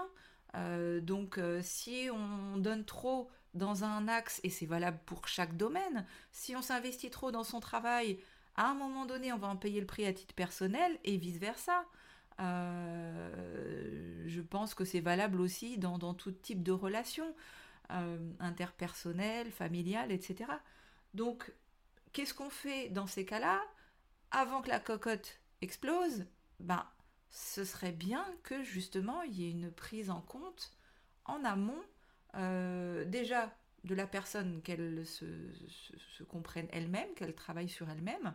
Donc 0.53 1.39
si 1.61 2.09
on 2.11 2.57
donne 2.57 2.85
trop 2.85 3.29
dans 3.53 3.83
un 3.83 4.07
axe, 4.07 4.39
et 4.43 4.49
c'est 4.49 4.65
valable 4.65 4.99
pour 5.05 5.27
chaque 5.27 5.57
domaine, 5.57 6.05
si 6.31 6.55
on 6.55 6.61
s'investit 6.61 7.09
trop 7.09 7.31
dans 7.31 7.43
son 7.43 7.59
travail, 7.59 8.19
à 8.55 8.67
un 8.69 8.73
moment 8.73 9.05
donné, 9.05 9.31
on 9.31 9.37
va 9.37 9.47
en 9.47 9.55
payer 9.55 9.79
le 9.79 9.85
prix 9.85 10.05
à 10.05 10.13
titre 10.13 10.35
personnel 10.35 10.99
et 11.03 11.17
vice-versa. 11.17 11.85
Euh, 12.39 14.23
je 14.27 14.41
pense 14.41 14.73
que 14.73 14.85
c'est 14.85 14.99
valable 14.99 15.41
aussi 15.41 15.77
dans, 15.77 16.13
tout 16.13 16.31
type 16.31 16.63
de 16.63 16.71
relations, 16.71 17.35
euh, 17.91 18.17
interpersonnelles, 18.39 19.51
familiales, 19.51 20.11
etc. 20.11 20.51
Donc, 21.13 21.51
qu'est-ce 22.13 22.33
qu'on 22.33 22.49
fait 22.49 22.89
dans 22.89 23.07
ces 23.07 23.25
cas-là? 23.25 23.61
Avant 24.31 24.61
que 24.61 24.69
la 24.69 24.79
cocotte 24.79 25.39
explose, 25.61 26.25
ben, 26.59 26.85
ce 27.29 27.63
serait 27.63 27.91
bien 27.91 28.25
que 28.43 28.63
justement 28.63 29.21
il 29.23 29.39
y 29.39 29.45
ait 29.45 29.51
une 29.51 29.71
prise 29.71 30.09
en 30.09 30.21
compte 30.21 30.71
en 31.25 31.43
amont, 31.43 31.81
euh, 32.35 33.05
déjà 33.05 33.55
de 33.83 33.95
la 33.95 34.07
personne 34.07 34.61
qu'elle 34.61 35.05
se, 35.05 35.25
comprenne 36.27 36.67
elle-même, 36.71 37.13
qu'elle 37.15 37.33
travaille 37.33 37.69
sur 37.69 37.89
elle-même, 37.89 38.33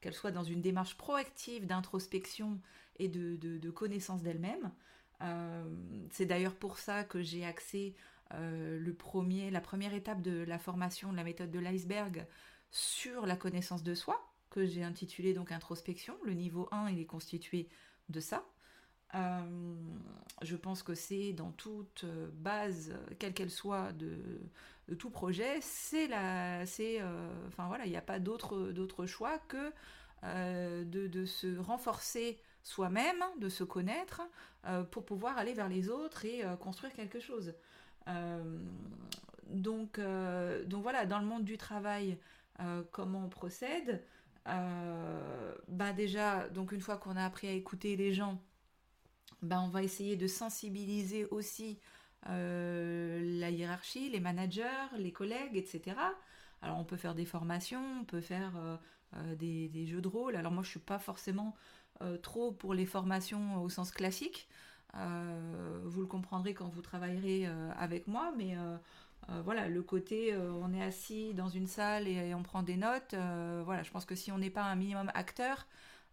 qu'elle 0.00 0.14
soit 0.14 0.32
dans 0.32 0.42
une 0.42 0.60
démarche 0.60 0.96
proactive 0.96 1.66
d'introspection 1.66 2.60
et 2.98 3.08
de, 3.08 3.70
connaissance 3.70 4.22
d'elle-même. 4.22 4.72
Euh, 5.22 5.64
c'est 6.10 6.26
d'ailleurs 6.26 6.54
pour 6.54 6.78
ça 6.78 7.04
que 7.04 7.22
j'ai 7.22 7.44
axé 7.44 7.94
euh, 8.34 8.80
la 9.50 9.60
première 9.60 9.94
étape 9.94 10.20
de 10.20 10.42
la 10.42 10.58
formation 10.58 11.12
de 11.12 11.16
la 11.16 11.24
méthode 11.24 11.50
de 11.50 11.58
l'iceberg 11.58 12.26
sur 12.70 13.24
la 13.24 13.36
connaissance 13.36 13.82
de 13.82 13.94
soi, 13.94 14.20
que 14.50 14.66
j'ai 14.66 14.82
intitulé 14.82 15.32
donc 15.32 15.52
introspection. 15.52 16.16
Le 16.24 16.32
niveau 16.32 16.68
1, 16.72 16.90
il 16.90 16.98
est 16.98 17.06
constitué 17.06 17.68
de 18.08 18.20
ça. 18.20 18.44
Euh, 19.14 19.74
je 20.42 20.56
pense 20.56 20.82
que 20.82 20.94
c'est 20.94 21.32
dans 21.32 21.52
toute 21.52 22.04
base, 22.34 22.94
quelle 23.18 23.34
qu'elle 23.34 23.50
soit, 23.50 23.92
de, 23.92 24.18
tout 24.98 25.10
projet, 25.10 25.58
c'est 25.60 26.06
la, 26.06 26.66
c'est, 26.66 27.02
enfin 27.48 27.66
voilà, 27.68 27.86
il 27.86 27.90
n'y 27.90 27.96
a 27.96 28.02
pas 28.02 28.18
d'autre, 28.18 28.72
d'autre 28.72 29.06
choix 29.06 29.38
que 29.48 29.72
de, 30.22 31.24
se 31.24 31.58
renforcer 31.58 32.38
soi-même, 32.66 33.22
de 33.38 33.48
se 33.48 33.64
connaître, 33.64 34.22
euh, 34.66 34.82
pour 34.82 35.04
pouvoir 35.04 35.38
aller 35.38 35.54
vers 35.54 35.68
les 35.68 35.88
autres 35.88 36.24
et 36.24 36.44
euh, 36.44 36.56
construire 36.56 36.92
quelque 36.92 37.20
chose. 37.20 37.54
Euh, 38.08 38.58
donc, 39.48 40.00
donc 40.66 40.82
voilà, 40.82 41.06
dans 41.06 41.20
le 41.20 41.24
monde 41.24 41.44
du 41.44 41.56
travail, 41.56 42.18
comment 42.90 43.26
on 43.26 43.28
procède 43.28 44.02
bah 44.46 45.92
déjà, 45.92 46.48
donc 46.48 46.72
une 46.72 46.80
fois 46.80 46.96
qu'on 46.96 47.16
a 47.16 47.24
appris 47.24 47.48
à 47.48 47.52
écouter 47.52 47.96
les 47.96 48.12
gens, 48.12 48.40
bah 49.42 49.60
on 49.60 49.68
va 49.68 49.82
essayer 49.82 50.16
de 50.16 50.26
sensibiliser 50.26 51.26
aussi 51.26 51.78
la 52.26 53.50
hiérarchie, 53.50 54.10
les 54.10 54.20
managers, 54.20 54.88
les 54.98 55.12
collègues, 55.12 55.56
etc. 55.56 55.96
Alors 56.62 56.78
on 56.78 56.84
peut 56.84 56.96
faire 56.96 57.14
des 57.14 57.24
formations, 57.24 58.00
on 58.00 58.04
peut 58.04 58.20
faire 58.20 58.52
des, 59.36 59.68
des, 59.68 59.86
jeux 59.86 60.00
de 60.00 60.08
rôle. 60.08 60.34
Alors 60.36 60.52
moi 60.52 60.62
je 60.62 60.70
suis 60.70 60.80
pas 60.80 60.98
forcément 60.98 61.54
trop 62.22 62.52
pour 62.52 62.74
les 62.74 62.86
formations 62.86 63.62
au 63.62 63.68
sens 63.68 63.90
classique. 63.90 64.48
vous 64.94 66.00
le 66.00 66.06
comprendrez 66.06 66.54
quand 66.54 66.68
vous 66.68 66.82
travaillerez 66.82 67.46
avec 67.76 68.08
moi, 68.08 68.32
mais 68.36 68.56
euh, 69.30 69.42
voilà, 69.44 69.68
le 69.68 69.82
côté 69.82 70.32
euh, 70.32 70.52
on 70.52 70.72
est 70.72 70.82
assis 70.82 71.34
dans 71.34 71.48
une 71.48 71.66
salle 71.66 72.06
et, 72.06 72.32
on 72.34 72.42
prend 72.42 72.62
des 72.62 72.76
notes, 72.76 73.14
euh, 73.14 73.62
voilà, 73.64 73.82
je 73.82 73.90
pense 73.90 74.04
que 74.04 74.14
si 74.14 74.30
on 74.30 74.38
n'est 74.38 74.50
pas 74.50 74.62
un 74.62 74.76
minimum 74.76 75.10
acteur, 75.14 75.66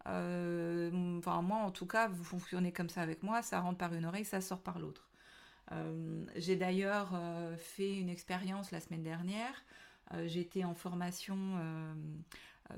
enfin 0.06 1.42
moi 1.42 1.60
en 1.60 1.72
tout 1.72 1.86
cas, 1.86 2.08
vous 2.08 2.24
fonctionnez 2.24 2.72
comme 2.72 2.90
ça 2.90 3.02
avec 3.02 3.24
moi, 3.24 3.42
ça 3.42 3.60
rentre 3.60 3.78
par 3.78 3.94
une 3.94 4.06
oreille, 4.06 4.26
ça 4.26 4.42
sort 4.42 4.62
par 4.62 4.80
l'autre. 4.80 5.08
J'ai 6.36 6.56
d'ailleurs 6.56 7.18
fait 7.58 7.96
une 7.98 8.10
expérience 8.10 8.72
la 8.72 8.82
semaine 8.82 9.02
dernière. 9.02 9.64
J'étais 10.26 10.66
en 10.66 10.76
formation 10.76 11.58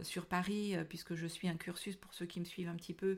sur 0.03 0.27
Paris, 0.27 0.75
puisque 0.87 1.15
je 1.15 1.25
suis 1.25 1.49
un 1.49 1.55
cursus 1.55 1.95
pour 1.95 2.13
ceux 2.13 2.27
qui 2.27 2.39
me 2.39 2.45
suivent 2.45 2.69
un 2.69 2.75
petit 2.75 2.93
peu, 2.93 3.17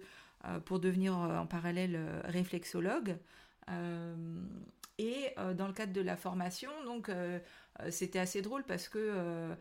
pour 0.63 0.79
devenir 0.79 1.17
en 1.17 1.45
parallèle 1.45 1.99
réflexologue. 2.23 3.17
Et 4.99 5.31
euh, 5.37 5.53
dans 5.53 5.67
le 5.67 5.73
cadre 5.73 5.93
de 5.93 6.01
la 6.01 6.15
formation, 6.15 6.71
donc 6.85 7.09
euh, 7.09 7.39
euh, 7.81 7.91
c'était 7.91 8.19
assez 8.19 8.41
drôle 8.41 8.63
parce 8.63 8.89
que 8.89 9.55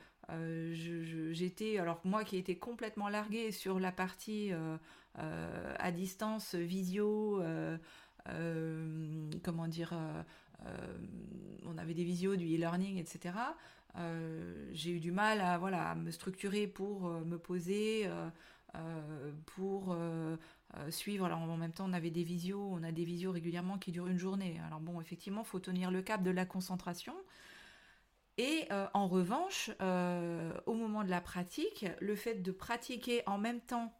j'étais, 1.32 1.78
alors 1.78 2.00
moi 2.04 2.24
qui 2.24 2.36
étais 2.38 2.56
complètement 2.56 3.08
larguée 3.08 3.52
sur 3.52 3.78
la 3.78 3.92
partie 3.92 4.50
à 5.14 5.92
distance, 5.92 6.54
visio, 6.54 7.42
comment 9.44 9.68
dire, 9.68 9.94
on 11.64 11.78
avait 11.78 11.94
des 11.94 12.04
visios, 12.04 12.34
du 12.36 12.46
e-learning, 12.56 12.96
etc. 12.96 13.34
j'ai 14.72 14.90
eu 14.90 15.00
du 15.00 15.12
mal 15.12 15.40
à, 15.40 15.58
voilà, 15.58 15.90
à 15.90 15.94
me 15.94 16.10
structurer 16.10 16.66
pour 16.66 17.08
me 17.08 17.38
poser, 17.38 18.10
pour 19.54 19.96
suivre. 20.90 21.24
Alors 21.24 21.40
en 21.40 21.56
même 21.56 21.72
temps, 21.72 21.86
on 21.88 21.92
avait 21.92 22.10
des 22.10 22.24
visios, 22.24 22.70
on 22.72 22.82
a 22.82 22.92
des 22.92 23.04
visios 23.04 23.32
régulièrement 23.32 23.78
qui 23.78 23.92
durent 23.92 24.08
une 24.08 24.18
journée. 24.18 24.60
Alors 24.66 24.80
bon, 24.80 25.00
effectivement, 25.00 25.44
faut 25.44 25.60
tenir 25.60 25.90
le 25.90 26.02
cap 26.02 26.22
de 26.22 26.30
la 26.30 26.44
concentration. 26.44 27.14
Et 28.38 28.66
euh, 28.70 28.86
en 28.92 29.08
revanche, 29.08 29.70
euh, 29.80 30.52
au 30.66 30.74
moment 30.74 31.04
de 31.04 31.10
la 31.10 31.20
pratique, 31.20 31.86
le 32.00 32.14
fait 32.16 32.42
de 32.42 32.52
pratiquer 32.52 33.22
en 33.26 33.38
même 33.38 33.60
temps 33.60 33.94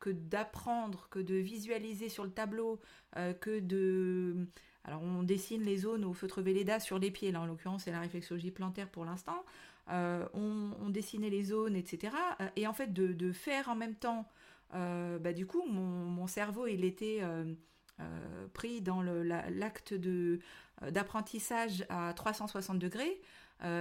que 0.00 0.10
d'apprendre, 0.10 1.08
que 1.10 1.18
de 1.18 1.34
visualiser 1.34 2.08
sur 2.08 2.24
le 2.24 2.30
tableau, 2.30 2.80
que 3.40 3.60
de... 3.60 4.48
Alors 4.84 5.00
on 5.00 5.22
dessine 5.22 5.62
les 5.62 5.78
zones 5.78 6.04
au 6.04 6.12
feutre 6.12 6.42
Velleda 6.42 6.78
sur 6.78 6.98
les 6.98 7.10
pieds, 7.10 7.32
là 7.32 7.40
en 7.40 7.46
l'occurrence 7.46 7.84
c'est 7.84 7.90
la 7.90 8.00
réflexologie 8.00 8.50
plantaire 8.50 8.90
pour 8.90 9.06
l'instant, 9.06 9.42
on, 9.88 10.90
dessinait 10.90 11.30
les 11.30 11.44
zones, 11.44 11.74
etc. 11.74 12.14
Et 12.56 12.66
en 12.66 12.74
fait 12.74 12.92
de 12.92 13.32
faire 13.32 13.70
en 13.70 13.76
même 13.76 13.94
temps 13.94 14.26
euh, 14.26 14.42
bah, 14.74 15.32
du 15.32 15.46
coup, 15.46 15.64
mon, 15.66 16.26
cerveau, 16.26 16.66
il 16.66 16.84
était 16.84 17.18
euh, 17.22 17.44
euh, 18.00 18.46
pris 18.52 18.80
dans 18.80 19.02
l'acte 19.02 19.94
d'apprentissage 20.82 21.86
à 21.88 22.12
360 22.14 22.78
degrés. 22.78 23.20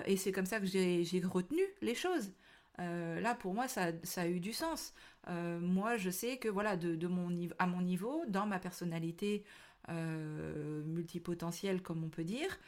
et 0.05 0.17
c'est 0.17 0.31
comme 0.31 0.45
ça 0.45 0.59
que 0.59 0.65
j'ai 0.65 1.21
retenu 1.25 1.61
les 1.81 1.95
choses. 1.95 2.31
là, 2.77 3.35
pour 3.35 3.53
moi, 3.53 3.67
ça, 3.67 3.91
a 4.17 4.27
eu 4.27 4.39
du 4.39 4.53
sens. 4.53 4.93
moi, 5.27 5.97
je 5.97 6.09
sais 6.09 6.37
que 6.37 6.47
voilà, 6.47 6.77
de, 6.77 7.07
mon 7.07 7.29
à 7.59 7.67
mon 7.67 7.81
niveau, 7.81 8.23
dans 8.27 8.45
ma 8.45 8.59
personnalité 8.59 9.43
multipotentielle, 9.89 11.81
comme 11.81 12.03
on 12.03 12.09
peut 12.09 12.23
dire, 12.23 12.59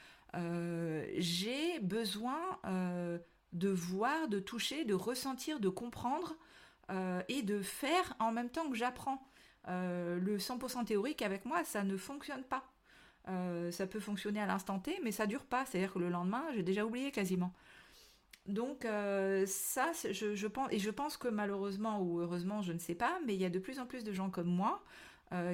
j'ai 1.17 1.79
besoin 1.79 2.39
de 3.53 3.69
voir, 3.69 4.27
de 4.27 4.39
toucher, 4.39 4.83
de 4.83 4.93
ressentir, 4.93 5.59
de 5.59 5.69
comprendre 5.69 6.35
euh, 6.91 7.21
et 7.29 7.41
de 7.41 7.61
faire 7.61 8.15
en 8.19 8.31
même 8.31 8.49
temps 8.49 8.69
que 8.69 8.75
j'apprends. 8.75 9.27
Euh, 9.67 10.19
le 10.19 10.37
100% 10.37 10.85
théorique 10.85 11.23
avec 11.23 11.45
moi, 11.45 11.63
ça 11.63 11.83
ne 11.83 11.97
fonctionne 11.97 12.43
pas. 12.43 12.63
Euh, 13.27 13.71
ça 13.71 13.87
peut 13.87 13.99
fonctionner 13.99 14.39
à 14.39 14.45
l'instant 14.45 14.79
T, 14.79 14.99
mais 15.03 15.11
ça 15.11 15.25
dure 15.25 15.45
pas. 15.45 15.65
C'est-à-dire 15.65 15.93
que 15.93 15.99
le 15.99 16.09
lendemain, 16.09 16.43
j'ai 16.53 16.61
déjà 16.61 16.85
oublié 16.85 17.11
quasiment. 17.11 17.53
Donc 18.45 18.83
ça, 18.83 19.91
je, 20.11 20.45
pense, 20.45 20.71
et 20.71 20.77
je 20.77 20.91
pense 20.91 21.17
que 21.17 21.27
malheureusement 21.27 21.99
ou 21.99 22.19
heureusement, 22.19 22.61
je 22.61 22.73
ne 22.73 22.77
sais 22.77 22.93
pas, 22.93 23.19
mais 23.25 23.33
il 23.33 23.41
y 23.41 23.45
a 23.45 23.49
de 23.49 23.57
plus 23.57 23.79
en 23.79 23.87
plus 23.87 24.03
de 24.03 24.13
gens 24.13 24.29
comme 24.29 24.53
moi 24.53 24.83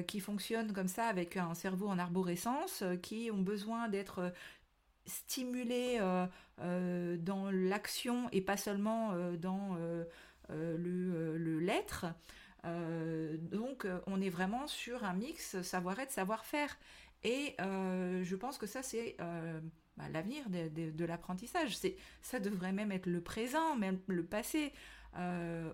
qui 0.06 0.20
fonctionnent 0.20 0.74
comme 0.74 0.88
ça 0.88 1.06
avec 1.06 1.38
un 1.38 1.54
cerveau 1.54 1.88
en 1.88 1.98
arborescence, 1.98 2.84
qui 3.00 3.30
ont 3.32 3.40
besoin 3.40 3.88
d'être 3.88 4.30
stimulés 5.06 6.00
dans 6.58 7.50
l'action 7.50 8.28
et 8.30 8.42
pas 8.42 8.58
seulement 8.58 9.14
dans 9.38 9.78
le, 10.48 11.36
le 11.36 11.58
l'être. 11.60 12.06
Euh, 12.64 13.36
donc 13.38 13.86
on 14.06 14.20
est 14.20 14.28
vraiment 14.28 14.66
sur 14.66 15.04
un 15.04 15.14
mix 15.14 15.60
savoir-être, 15.62 16.10
savoir-faire. 16.10 16.76
Et 17.24 17.54
euh, 17.60 18.22
je 18.24 18.36
pense 18.36 18.58
que 18.58 18.66
ça, 18.66 18.82
c'est 18.82 19.16
bah, 19.96 20.04
l'avenir 20.10 20.44
de, 20.48 21.04
l'apprentissage. 21.04 21.76
C'est, 21.76 21.96
ça 22.20 22.40
devrait 22.40 22.72
même 22.72 22.92
être 22.92 23.06
le 23.06 23.20
présent, 23.20 23.76
même 23.76 23.98
le 24.06 24.24
passé. 24.24 24.72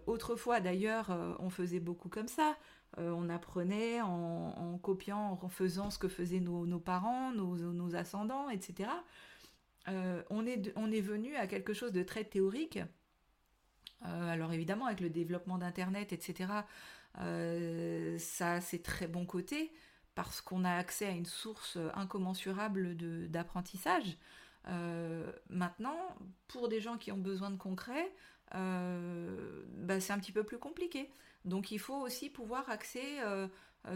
autrefois, 0.07 0.61
d'ailleurs, 0.61 1.37
on 1.41 1.51
faisait 1.51 1.81
beaucoup 1.81 2.09
comme 2.09 2.29
ça. 2.29 2.57
on 2.97 3.29
apprenait 3.31 4.01
en, 4.03 4.79
copiant, 4.83 5.39
en 5.41 5.49
faisant 5.49 5.91
ce 5.91 5.99
que 5.99 6.09
faisaient 6.09 6.41
nos, 6.41 6.81
parents, 6.81 7.33
nos, 7.33 7.57
nos, 7.57 7.95
ascendants, 7.95 8.51
etc. 8.51 8.91
on, 9.87 10.47
est, 10.47 10.73
on 10.77 10.93
est 10.93 11.01
venu 11.01 11.35
à 11.37 11.47
quelque 11.47 11.73
chose 11.73 11.93
de 11.93 12.03
très 12.03 12.25
théorique 12.25 12.81
euh, 14.05 14.29
alors 14.29 14.53
évidemment, 14.53 14.87
avec 14.87 15.01
le 15.01 15.11
développement 15.11 15.59
d'Internet, 15.59 16.13
etc., 16.13 16.53
euh, 17.21 18.17
ça 18.19 18.55
a 18.55 18.61
ses 18.61 18.81
très 18.81 19.09
bons 19.09 19.27
côtés 19.27 19.73
parce 20.15 20.41
qu'on 20.41 20.65
a 20.65 20.73
accès 20.73 21.07
à 21.07 21.11
une 21.11 21.27
source 21.27 21.79
incommensurable 21.95 22.97
d'apprentissage. 23.31 24.19
Euh, 24.67 25.31
maintenant, 25.49 25.97
pour 26.49 26.69
des 26.69 26.81
gens 26.81 26.97
qui 26.99 27.13
ont 27.13 27.19
besoin 27.19 27.51
de 27.51 27.57
concret, 27.57 28.13
bah, 28.53 30.01
c'est 30.01 30.13
un 30.13 30.19
petit 30.19 30.33
peu 30.33 30.43
plus 30.43 30.59
compliqué. 30.59 31.11
Donc 31.45 31.71
il 31.71 31.79
faut 31.79 31.97
aussi 31.97 32.31
pouvoir 32.31 32.69
axer 32.69 33.19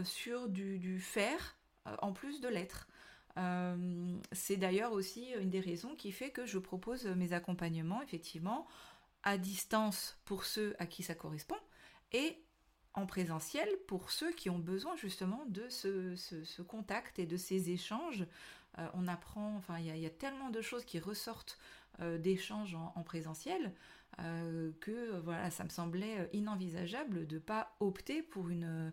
sur 0.05 0.47
du, 0.47 0.79
du 0.79 0.99
faire 0.99 1.57
en 2.01 2.13
plus 2.13 2.39
de 2.39 2.47
l'être. 2.47 2.87
c'est 4.31 4.55
d'ailleurs 4.55 4.93
aussi 4.93 5.31
une 5.41 5.49
des 5.49 5.59
raisons 5.59 5.93
qui 5.95 6.13
fait 6.13 6.29
que 6.29 6.45
je 6.45 6.57
propose 6.57 7.05
mes 7.05 7.33
accompagnements, 7.33 8.01
effectivement, 8.01 8.65
à 9.23 9.37
distance 9.37 10.17
pour 10.25 10.45
ceux 10.45 10.75
à 10.79 10.85
qui 10.85 11.03
ça 11.03 11.15
correspond 11.15 11.57
et 12.11 12.43
en 12.93 13.05
présentiel 13.05 13.67
pour 13.87 14.11
ceux 14.11 14.31
qui 14.31 14.49
ont 14.49 14.59
besoin 14.59 14.95
justement 14.95 15.43
de 15.47 15.67
ce, 15.69 16.61
contact 16.61 17.19
et 17.19 17.25
de 17.25 17.37
ces 17.37 17.71
échanges. 17.71 18.25
Euh, 18.79 18.87
on 18.93 19.07
apprend, 19.07 19.55
enfin 19.55 19.77
il 19.79 19.97
y, 19.97 20.05
a 20.05 20.09
tellement 20.09 20.49
de 20.49 20.61
choses 20.61 20.85
qui 20.85 20.99
ressortent 20.99 21.57
euh, 22.01 22.17
d'échanges 22.17 22.75
en, 22.75 23.03
présentiel 23.03 23.71
euh, 24.19 24.71
que 24.79 25.19
voilà, 25.19 25.49
ça 25.51 25.63
me 25.63 25.69
semblait 25.69 26.29
inenvisageable 26.33 27.25
de 27.27 27.35
ne 27.35 27.39
pas 27.39 27.75
opter 27.79 28.21
pour 28.21 28.49
une, 28.49 28.91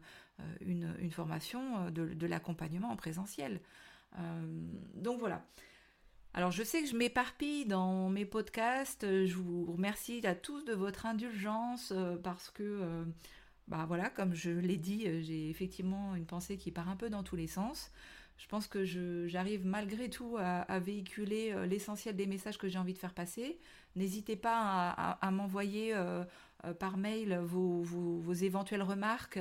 formation 1.11 1.91
de 1.91 2.27
l'accompagnement 2.27 2.91
en 2.91 2.97
présentiel. 2.97 3.61
donc 4.95 5.19
voilà. 5.19 5.45
Alors 6.33 6.53
je 6.53 6.63
sais 6.63 6.81
que 6.81 6.89
je 6.89 6.97
m'éparpille 6.97 7.67
dans 7.67 8.09
mes 8.09 8.25
podcasts, 8.25 9.03
euh, 9.03 9.27
je 9.27 9.35
vous 9.35 9.65
remercie 9.73 10.25
à 10.25 10.37
tous 10.37 10.65
de 10.65 10.73
votre 10.73 11.07
indulgence 11.07 11.93
euh, 11.93 12.17
parce 12.17 12.51
que, 12.51 12.63
euh, 12.63 13.05
bah 13.67 13.85
voilà, 13.89 14.11
comme 14.11 14.33
je 14.33 14.51
l'ai 14.51 14.77
dit, 14.77 15.07
j'ai 15.25 15.51
effectivement 15.51 16.15
une 16.15 16.27
pensée 16.27 16.57
qui 16.57 16.71
part 16.71 16.89
un 16.89 16.95
peu 16.95 17.11
dans 17.11 17.25
tous 17.25 17.35
les 17.35 17.49
sens. 17.49 17.91
Je 18.39 18.47
pense 18.47 18.69
que 18.69 18.85
j'arrive 19.27 19.67
malgré 19.67 20.09
tout 20.09 20.39
à, 20.39 20.79
véhiculer 20.79 21.55
l'essentiel 21.67 22.17
des 22.17 22.27
messages 22.27 22.57
que 22.57 22.69
j'ai 22.69 22.79
envie 22.79 22.95
de 22.95 22.99
faire 22.99 23.13
passer. 23.13 23.59
N'hésitez 23.97 24.35
pas 24.35 24.89
à, 25.21 25.31
m'envoyer 25.31 25.95
par 26.79 26.97
mail 26.97 27.39
vos 27.45 28.33
éventuelles 28.33 28.83
remarques. 28.83 29.39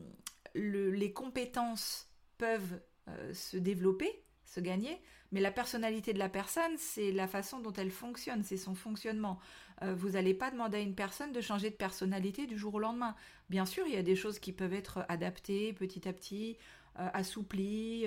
les 0.54 1.12
compétences 1.12 2.10
peuvent 2.36 2.80
euh, 3.08 3.32
se 3.32 3.56
développer, 3.56 4.24
se 4.44 4.60
gagner, 4.60 5.00
mais 5.30 5.40
la 5.40 5.50
personnalité 5.50 6.12
de 6.12 6.18
la 6.18 6.28
personne, 6.28 6.76
c'est 6.76 7.10
la 7.10 7.26
façon 7.26 7.60
dont 7.60 7.72
elle 7.72 7.90
fonctionne, 7.90 8.42
c'est 8.42 8.58
son 8.58 8.74
fonctionnement. 8.74 9.38
vous 9.80 10.10
n'allez 10.10 10.34
pas 10.34 10.50
demander 10.50 10.76
à 10.76 10.80
une 10.80 10.94
personne 10.94 11.32
de 11.32 11.40
changer 11.40 11.70
de 11.70 11.74
personnalité 11.74 12.46
du 12.46 12.58
jour 12.58 12.74
au 12.74 12.78
lendemain. 12.78 13.16
Bien 13.48 13.64
sûr, 13.64 13.86
il 13.86 13.94
y 13.94 13.96
a 13.96 14.02
des 14.02 14.14
choses 14.14 14.38
qui 14.38 14.52
peuvent 14.52 14.74
être 14.74 15.06
adaptées 15.08 15.72
petit 15.72 16.06
à 16.06 16.12
petit, 16.12 16.58
assouplies, 16.96 18.06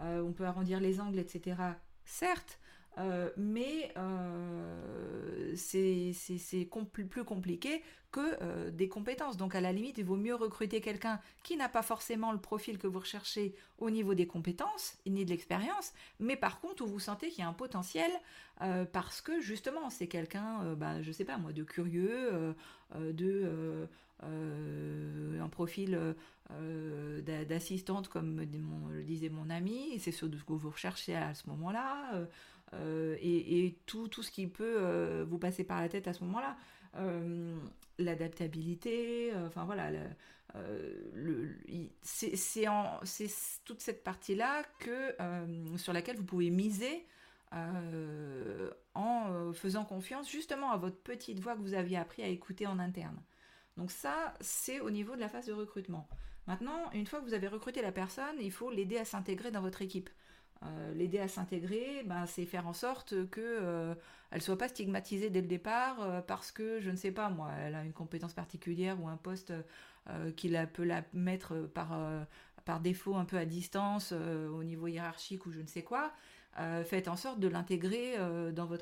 on 0.00 0.32
peut 0.32 0.44
arrondir 0.44 0.80
les 0.80 1.00
angles, 1.00 1.18
etc. 1.18 1.56
Certes, 2.04 2.58
euh, 2.98 3.30
mais 3.36 3.92
euh, 3.96 5.52
c'est 5.56 6.68
plus 6.90 7.24
compliqué 7.24 7.82
que 8.10 8.20
euh, 8.42 8.70
des 8.70 8.88
compétences. 8.88 9.38
Donc 9.38 9.54
à 9.54 9.60
la 9.60 9.72
limite, 9.72 9.96
il 9.96 10.04
vaut 10.04 10.16
mieux 10.16 10.34
recruter 10.34 10.82
quelqu'un 10.82 11.18
qui 11.42 11.56
n'a 11.56 11.70
pas 11.70 11.82
forcément 11.82 12.32
le 12.32 12.38
profil 12.38 12.76
que 12.78 12.86
vous 12.86 12.98
recherchez 12.98 13.54
au 13.78 13.88
niveau 13.88 14.14
des 14.14 14.26
compétences 14.26 14.98
ni 15.06 15.24
de 15.24 15.30
l'expérience, 15.30 15.92
mais 16.20 16.36
par 16.36 16.60
contre 16.60 16.84
où 16.84 16.86
vous 16.86 17.00
sentez 17.00 17.30
qu'il 17.30 17.40
y 17.40 17.46
a 17.46 17.48
un 17.48 17.54
potentiel 17.54 18.10
parce 18.92 19.20
que 19.20 19.40
justement 19.40 19.90
c'est 19.90 20.06
quelqu'un, 20.06 20.74
bah, 20.74 21.02
je 21.02 21.10
sais 21.10 21.24
pas 21.24 21.36
moi, 21.36 21.52
de 21.52 21.64
curieux, 21.64 22.54
de 22.94 23.88
un 24.22 25.48
profil 25.48 26.14
d'assistante 27.48 28.08
comme 28.08 28.40
le 28.40 29.02
disait 29.02 29.30
mon 29.30 29.50
ami, 29.50 29.98
c'est 29.98 30.12
ce 30.12 30.26
que 30.26 30.52
vous 30.52 30.70
recherchez 30.70 31.16
à 31.16 31.34
ce 31.34 31.48
moment-là. 31.48 32.26
Euh, 32.74 33.16
et, 33.20 33.78
tout, 33.86 34.08
ce 34.22 34.30
qui 34.30 34.46
peut 34.46 34.76
euh, 34.78 35.24
vous 35.28 35.38
passer 35.38 35.64
par 35.64 35.80
la 35.80 35.88
tête 35.88 36.08
à 36.08 36.12
ce 36.12 36.24
moment-là. 36.24 36.56
Euh, 36.96 37.56
l'adaptabilité, 37.98 39.32
enfin 39.46 39.64
voilà, 39.64 39.90
c'est 42.02 42.66
toute 43.64 43.80
cette 43.80 44.02
partie-là 44.02 44.62
que 44.78 45.14
sur 45.76 45.92
laquelle 45.92 46.16
vous 46.16 46.24
pouvez 46.24 46.50
miser 46.50 47.06
en 48.94 49.52
faisant 49.52 49.84
confiance 49.84 50.30
justement 50.30 50.72
à 50.72 50.76
votre 50.76 50.96
petite 50.96 51.38
voix 51.38 51.54
que 51.54 51.60
vous 51.60 51.74
aviez 51.74 51.96
appris 51.96 52.22
à 52.22 52.26
écouter 52.26 52.66
en 52.66 52.78
interne. 52.78 53.22
Donc 53.76 53.90
ça, 53.90 54.34
c'est 54.40 54.80
au 54.80 54.90
niveau 54.90 55.14
de 55.14 55.20
la 55.20 55.28
phase 55.28 55.46
de 55.46 55.52
recrutement. 55.52 56.08
Maintenant, 56.46 56.90
une 56.92 57.06
fois 57.06 57.20
que 57.20 57.24
vous 57.24 57.34
avez 57.34 57.48
recruté 57.48 57.82
la 57.82 57.92
personne, 57.92 58.36
il 58.40 58.50
faut 58.52 58.70
l'aider 58.70 58.98
à 58.98 59.04
s'intégrer 59.04 59.50
dans 59.50 59.60
votre 59.60 59.80
équipe. 59.80 60.10
Euh, 60.64 60.94
l'aider 60.94 61.18
à 61.18 61.28
s'intégrer, 61.28 62.02
ben, 62.04 62.26
c'est 62.26 62.46
faire 62.46 62.66
en 62.66 62.72
sorte 62.72 63.28
que 63.30 63.40
euh, 63.40 63.94
elle 64.30 64.42
soit 64.42 64.58
pas 64.58 64.68
stigmatisée 64.68 65.30
dès 65.30 65.40
le 65.40 65.46
départ 65.48 66.00
euh, 66.00 66.20
parce 66.20 66.52
que 66.52 66.80
je 66.80 66.90
ne 66.90 66.96
sais 66.96 67.10
pas 67.10 67.30
moi, 67.30 67.50
elle 67.60 67.74
a 67.74 67.84
une 67.84 67.92
compétence 67.92 68.32
particulière 68.32 69.02
ou 69.02 69.08
un 69.08 69.16
poste 69.16 69.52
qui 70.34 70.48
la, 70.48 70.66
peut 70.66 70.82
la 70.82 71.04
mettre 71.12 71.54
par 71.72 71.96
par 72.64 72.80
défaut 72.80 73.14
un 73.14 73.24
peu 73.24 73.36
à 73.36 73.44
distance 73.44 74.10
au 74.10 74.64
niveau 74.64 74.88
hiérarchique 74.88 75.46
ou 75.46 75.52
je 75.52 75.60
ne 75.60 75.66
sais 75.68 75.84
quoi. 75.84 76.10
faites 76.84 77.06
en 77.06 77.14
sorte 77.14 77.38
de 77.38 77.46
l'intégrer 77.46 78.16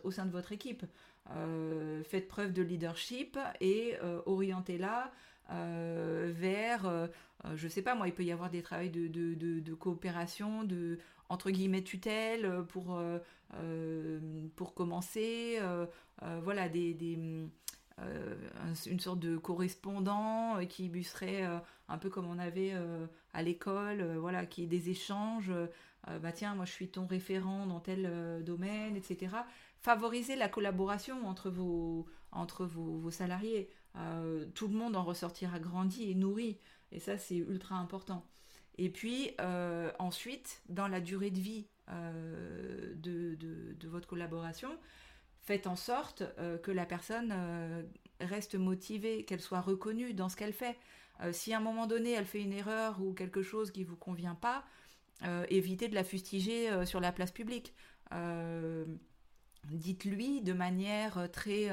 au 0.03 0.11
sein 0.11 0.25
de 0.25 0.31
votre 0.31 0.53
équipe. 0.53 0.83
faites 2.05 2.27
preuve 2.27 2.55
de 2.55 2.63
leadership 2.63 3.39
et 3.61 3.99
orientez-la 4.25 5.13
vers, 5.51 7.09
je 7.55 7.65
ne 7.67 7.71
sais 7.71 7.83
pas 7.83 7.95
moi, 7.95 8.09
il 8.09 8.15
peut 8.15 8.25
y 8.25 8.33
avoir 8.33 8.49
des 8.49 8.63
de, 8.63 9.09
de, 9.09 9.61
de 9.61 9.75
coopération, 9.75 10.65
de 10.65 10.97
entre 11.31 11.51
guillemets 11.51 11.83
tutelle 11.83 12.45
euh, 12.45 12.63
pour, 12.63 12.97
euh, 12.97 13.19
euh, 13.55 14.21
pour 14.57 14.75
commencer, 14.75 15.59
voilà, 16.43 16.69
des, 16.69 17.19
une 18.87 19.01
sorte 19.01 19.21
de 19.21 19.39
correspondant 19.39 20.59
qui 20.69 20.91
serait 21.03 21.43
un 21.89 21.99
peu 21.99 22.11
comme 22.11 22.27
on 22.27 22.39
avait 22.39 22.75
à 23.33 23.43
l'école, 23.43 24.03
voilà, 24.19 24.45
qui 24.45 24.65
est 24.65 24.67
des 24.67 24.91
échanges. 24.91 25.51
bah 26.21 26.33
tiens, 26.33 26.55
moi 26.55 26.67
je 26.67 26.73
suis 26.73 26.89
ton 26.89 27.07
référent 27.07 27.67
dans 27.67 27.81
tel 27.81 28.45
domaine, 28.45 28.97
etc. 28.97 29.35
Favoriser 29.79 30.37
la 30.37 30.51
collaboration 30.51 31.27
entre 31.27 31.49
vos, 31.49 32.07
entre 32.33 32.67
vos 32.67 33.11
salariés. 33.11 33.71
tout 34.55 34.69
le 34.69 34.75
monde 34.75 34.95
en 34.95 35.03
ressortira 35.03 35.59
grandi 35.59 36.11
et 36.11 36.15
nourri. 36.15 36.59
Et 36.93 37.01
ça, 37.01 37.17
c'est 37.17 37.37
ultra 37.37 37.77
important. 37.77 38.27
Et 38.79 38.89
puis 38.89 39.33
euh, 39.41 39.91
ensuite, 39.99 40.63
dans 40.69 40.89
la 40.89 41.01
durée 41.01 41.31
de 41.31 41.39
vie 41.39 41.67
euh, 41.91 42.95
de, 42.97 43.89
votre 43.89 44.09
collaboration, 44.09 44.71
faites 45.43 45.67
en 45.67 45.77
sorte 45.77 46.23
euh, 46.39 46.57
que 46.59 46.71
la 46.71 46.87
personne 46.87 47.35
reste 48.21 48.55
motivée, 48.55 49.25
qu'elle 49.25 49.41
soit 49.41 49.61
reconnue 49.61 50.15
dans 50.15 50.29
ce 50.29 50.37
qu'elle 50.37 50.53
fait. 50.53 50.77
si 51.33 51.53
à 51.53 51.59
un 51.59 51.61
moment 51.61 51.87
donné 51.87 52.13
elle 52.13 52.27
fait 52.27 52.41
une 52.41 52.53
erreur 52.53 53.03
ou 53.03 53.13
quelque 53.13 53.43
chose 53.43 53.71
qui 53.71 53.81
ne 53.81 53.87
vous 53.87 53.97
convient 53.97 54.35
pas, 54.35 54.65
évitez 55.49 55.89
de 55.89 55.95
la 55.95 56.05
fustiger 56.05 56.87
sur 56.87 57.01
la 57.01 57.13
place 57.13 57.33
publique. 57.33 57.75
Dites-lui 59.69 60.41
de 60.41 60.53
manière 60.53 61.31
très, 61.33 61.71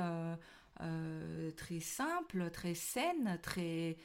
très 1.55 1.79
simple, 1.79 2.49
très 2.51 2.73
saine, 2.73 3.39
très 3.41 3.97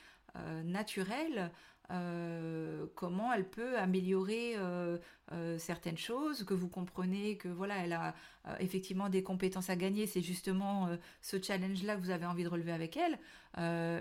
naturelle 0.64 1.50
euh, 1.90 2.87
comment 2.95 3.33
elle 3.33 3.49
peut 3.49 3.79
améliorer 3.79 4.55
euh, 4.57 4.97
euh, 5.33 5.59
certaines 5.59 5.99
choses, 5.99 6.45
que 6.45 6.55
vous 6.55 6.68
comprenez 6.68 7.37
que 7.37 7.49
voilà, 7.49 7.77
elle 7.85 7.92
a 7.92 8.14
effectivement 8.59 9.09
des 9.09 9.23
compétences 9.23 9.71
à 9.71 9.77
gagner, 9.77 10.07
c'est 10.07 10.21
justement 10.21 10.88
ce 11.21 11.40
challenge-là 11.40 11.95
que 11.95 12.01
vous 12.01 12.11
avez 12.11 12.27
envie 12.27 12.42
de 12.42 12.49
relever 12.49 12.73
avec 12.73 12.97
elle, 12.97 13.18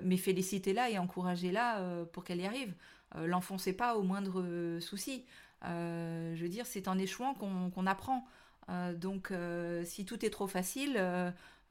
mais 0.04 0.18
félicitez-la 0.18 0.90
et 0.90 0.98
encouragez-la 0.98 2.06
pour 2.12 2.24
qu'elle 2.24 2.42
y 2.42 2.46
arrive. 2.48 2.74
L'enfoncez 3.16 3.74
pas 3.74 3.96
au 3.96 4.02
moindre 4.02 4.80
souci. 4.80 5.26
je 5.64 6.42
veux 6.42 6.50
dire, 6.50 6.66
c'est 6.66 6.88
en 6.88 6.98
échouant 6.98 7.36
qu'on 7.36 7.86
apprend. 7.86 8.26
donc, 8.96 9.32
si 9.84 10.06
tout 10.06 10.26
est 10.26 10.32
trop 10.32 10.48
facile, 10.48 11.00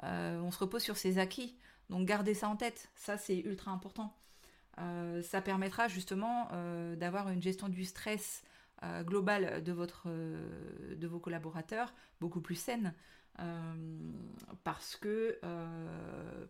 on 0.00 0.50
se 0.52 0.58
repose 0.58 0.82
sur 0.82 0.96
ses 0.96 1.18
acquis. 1.18 1.56
Donc, 1.88 2.06
gardez 2.06 2.34
ça 2.34 2.48
en 2.48 2.54
tête. 2.54 2.88
Ça, 2.94 3.18
c'est 3.18 3.40
ultra 3.40 3.72
important. 3.72 4.14
Euh, 4.80 5.22
ça 5.22 5.40
permettra 5.40 5.88
justement 5.88 6.48
euh, 6.52 6.96
d'avoir 6.96 7.28
une 7.28 7.42
gestion 7.42 7.68
du 7.68 7.84
stress 7.84 8.42
euh, 8.82 9.02
globale 9.02 9.62
de, 9.62 9.72
votre, 9.72 10.08
de 10.08 11.06
vos 11.06 11.18
collaborateurs 11.18 11.92
beaucoup 12.20 12.40
plus 12.40 12.54
saine. 12.54 12.94
parce 14.64 14.96
que 14.96 15.38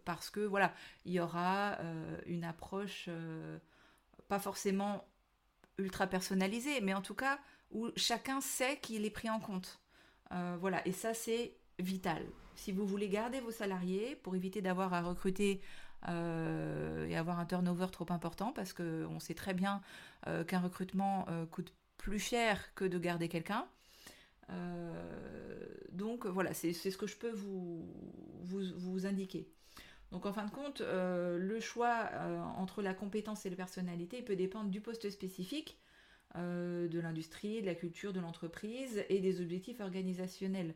parce 0.05 0.31
que 0.31 0.41
voilà 0.41 0.73
il 1.05 1.13
y 1.13 1.21
aura 1.21 1.79
une 2.27 2.43
approche 2.43 3.09
pas 4.27 4.41
forcément 4.41 5.05
ultra 5.79 6.07
personnalisée 6.09 6.81
mais 6.81 6.95
en 6.95 7.03
tout 7.03 7.15
cas 7.15 7.39
où 7.71 7.91
chacun 7.97 8.41
sait 8.41 8.79
qu'il 8.81 9.05
est 9.05 9.11
pris 9.11 9.31
en 9.31 9.39
compte 9.39 9.81
voilà 10.59 10.85
et 10.85 10.93
ça 10.93 11.15
c'est 11.15 11.55
vital 11.79 12.27
si 12.57 12.73
vous 12.73 12.87
voulez 12.87 13.09
garder 13.09 13.41
vos 13.41 13.53
salariés 13.53 14.17
pour 14.17 14.35
éviter 14.35 14.61
d'avoir 14.61 14.93
à 14.93 15.03
recruter 15.03 15.61
et 16.09 17.17
avoir 17.17 17.39
un 17.39 17.47
turnover 17.47 17.87
trop 17.93 18.07
important 18.11 18.53
parce 18.53 18.73
qu'on 18.73 19.21
sait 19.21 19.35
très 19.35 19.55
bien 19.55 19.81
euh, 20.27 20.45
qu'un 20.45 20.61
recrutement 20.61 21.27
euh, 21.29 21.47
coûte 21.47 21.73
plus 21.97 22.19
cher 22.19 22.75
que 22.75 22.85
de 22.85 22.99
garder 22.99 23.29
quelqu'un. 23.29 23.67
donc 25.93 26.27
voilà, 26.27 26.55
c'est 26.55 26.73
ce 26.73 26.97
que 26.97 27.07
je 27.07 27.17
peux 27.17 27.31
vous, 27.31 27.87
vous, 28.43 28.63
vous, 28.77 29.07
indiquer. 29.07 29.47
Donc 30.11 30.27
en 30.27 30.33
fin 30.33 30.45
de 30.45 30.51
compte, 30.51 30.81
le 30.81 31.61
choix 31.61 32.09
entre 32.57 32.83
la 32.83 32.95
compétence 32.95 33.47
et 33.47 33.51
la 33.51 33.57
personnalité 33.57 34.23
peut 34.23 34.35
dépendre 34.35 34.71
du 34.71 34.81
poste 34.81 35.09
spécifique, 35.11 35.79
de 36.35 37.01
l'industrie, 37.01 37.61
de 37.61 37.67
la 37.67 37.75
culture, 37.75 38.13
de 38.13 38.21
l'entreprise 38.21 39.05
et 39.09 39.21
des 39.21 39.41
objectifs 39.41 39.81
organisationnels. 39.81 40.75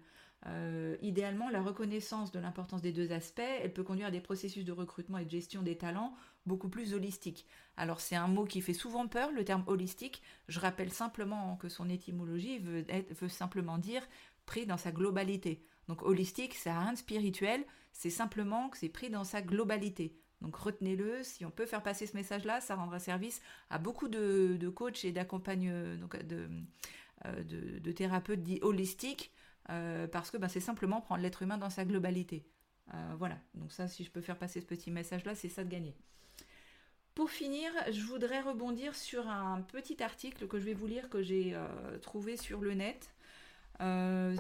Idéalement, 1.03 1.49
la 1.49 1.63
reconnaissance 1.63 2.31
de 2.31 2.39
l'importance 2.39 2.83
des 2.83 2.93
deux 2.93 3.13
aspects, 3.13 3.41
elle 3.41 3.73
peut 3.73 3.83
conduire 3.83 4.09
à 4.09 4.11
des 4.11 4.21
processus 4.21 4.65
de 4.65 4.73
recrutement 4.73 5.19
et 5.19 5.25
de 5.25 5.31
gestion 5.31 5.63
des 5.63 5.77
talents 5.77 6.15
beaucoup 6.47 6.69
plus 6.69 6.95
holistiques. 6.95 7.47
Alors 7.77 8.01
c'est 8.01 8.17
un 8.17 8.29
mot 8.29 8.45
qui 8.45 8.61
fait 8.61 8.75
souvent 8.75 9.09
peur, 9.09 9.31
le 9.33 9.45
terme 9.45 9.65
holistique. 9.67 10.23
Je 10.49 10.61
rappelle 10.61 10.93
simplement 10.93 11.57
que 11.57 11.69
son 11.69 11.89
étymologie 11.89 12.59
veut, 12.59 12.85
simplement 13.29 13.79
dire 13.79 14.03
pris 14.47 14.67
dans 14.67 14.77
sa 14.77 14.93
globalité. 14.93 15.65
Donc 15.89 16.03
holistique, 16.03 16.55
ça 16.55 16.73
n'a 16.73 16.81
rien 16.81 16.93
de 16.93 16.99
spirituel, 16.99 17.65
c'est 17.93 18.11
simplement 18.11 18.69
que 18.69 18.79
c'est 18.79 18.89
pris 18.89 19.11
dans 19.11 19.25
sa 19.25 19.43
globalité. 19.43 20.17
Donc 20.41 20.57
retenez-le, 20.57 21.23
si 21.23 21.45
on 21.45 21.51
peut 21.51 21.67
faire 21.67 21.83
passer 21.83 22.07
ce 22.07 22.17
message-là, 22.17 22.61
ça 22.61 22.75
rendra 22.75 22.99
service 22.99 23.41
à 23.71 23.79
beaucoup 23.79 24.09
de, 24.09 24.69
coachs 24.75 25.05
et 25.05 25.13
d'accompagneurs, 25.13 25.97
de, 26.25 26.49
euh, 27.25 27.45
de, 27.45 27.79
de, 27.79 27.93
thérapeutes 27.93 28.43
dits 28.43 28.59
holistiques, 28.61 29.33
euh, 29.71 30.07
parce 30.07 30.31
que 30.31 30.37
ben, 30.37 30.49
c'est 30.49 30.61
simplement 30.61 31.01
prendre 31.01 31.23
l'être 31.23 31.43
humain 31.43 31.59
dans 31.59 31.71
sa 31.71 31.85
globalité. 31.85 32.47
Euh, 32.93 33.15
voilà, 33.19 33.39
donc 33.55 33.73
ça, 33.73 33.89
si 33.89 34.05
je 34.05 34.11
peux 34.11 34.21
faire 34.21 34.39
passer 34.39 34.61
ce 34.61 34.67
petit 34.67 34.91
message-là, 34.91 35.35
c'est 35.35 35.49
ça 35.49 35.65
de 35.65 35.71
gagner. 35.71 35.97
Pour 37.15 37.31
finir, 37.31 37.71
je 37.91 38.03
voudrais 38.03 38.41
rebondir 38.41 38.95
sur 38.95 39.29
un 39.29 39.63
petit 39.63 40.03
article 40.03 40.49
que 40.49 40.59
je 40.59 40.65
vais 40.65 40.75
vous 40.75 40.89
lire 40.89 41.09
que 41.09 41.23
j'ai 41.23 41.57
trouvé 42.03 42.37
sur 42.37 42.61
le 42.61 42.75
net, 42.75 43.15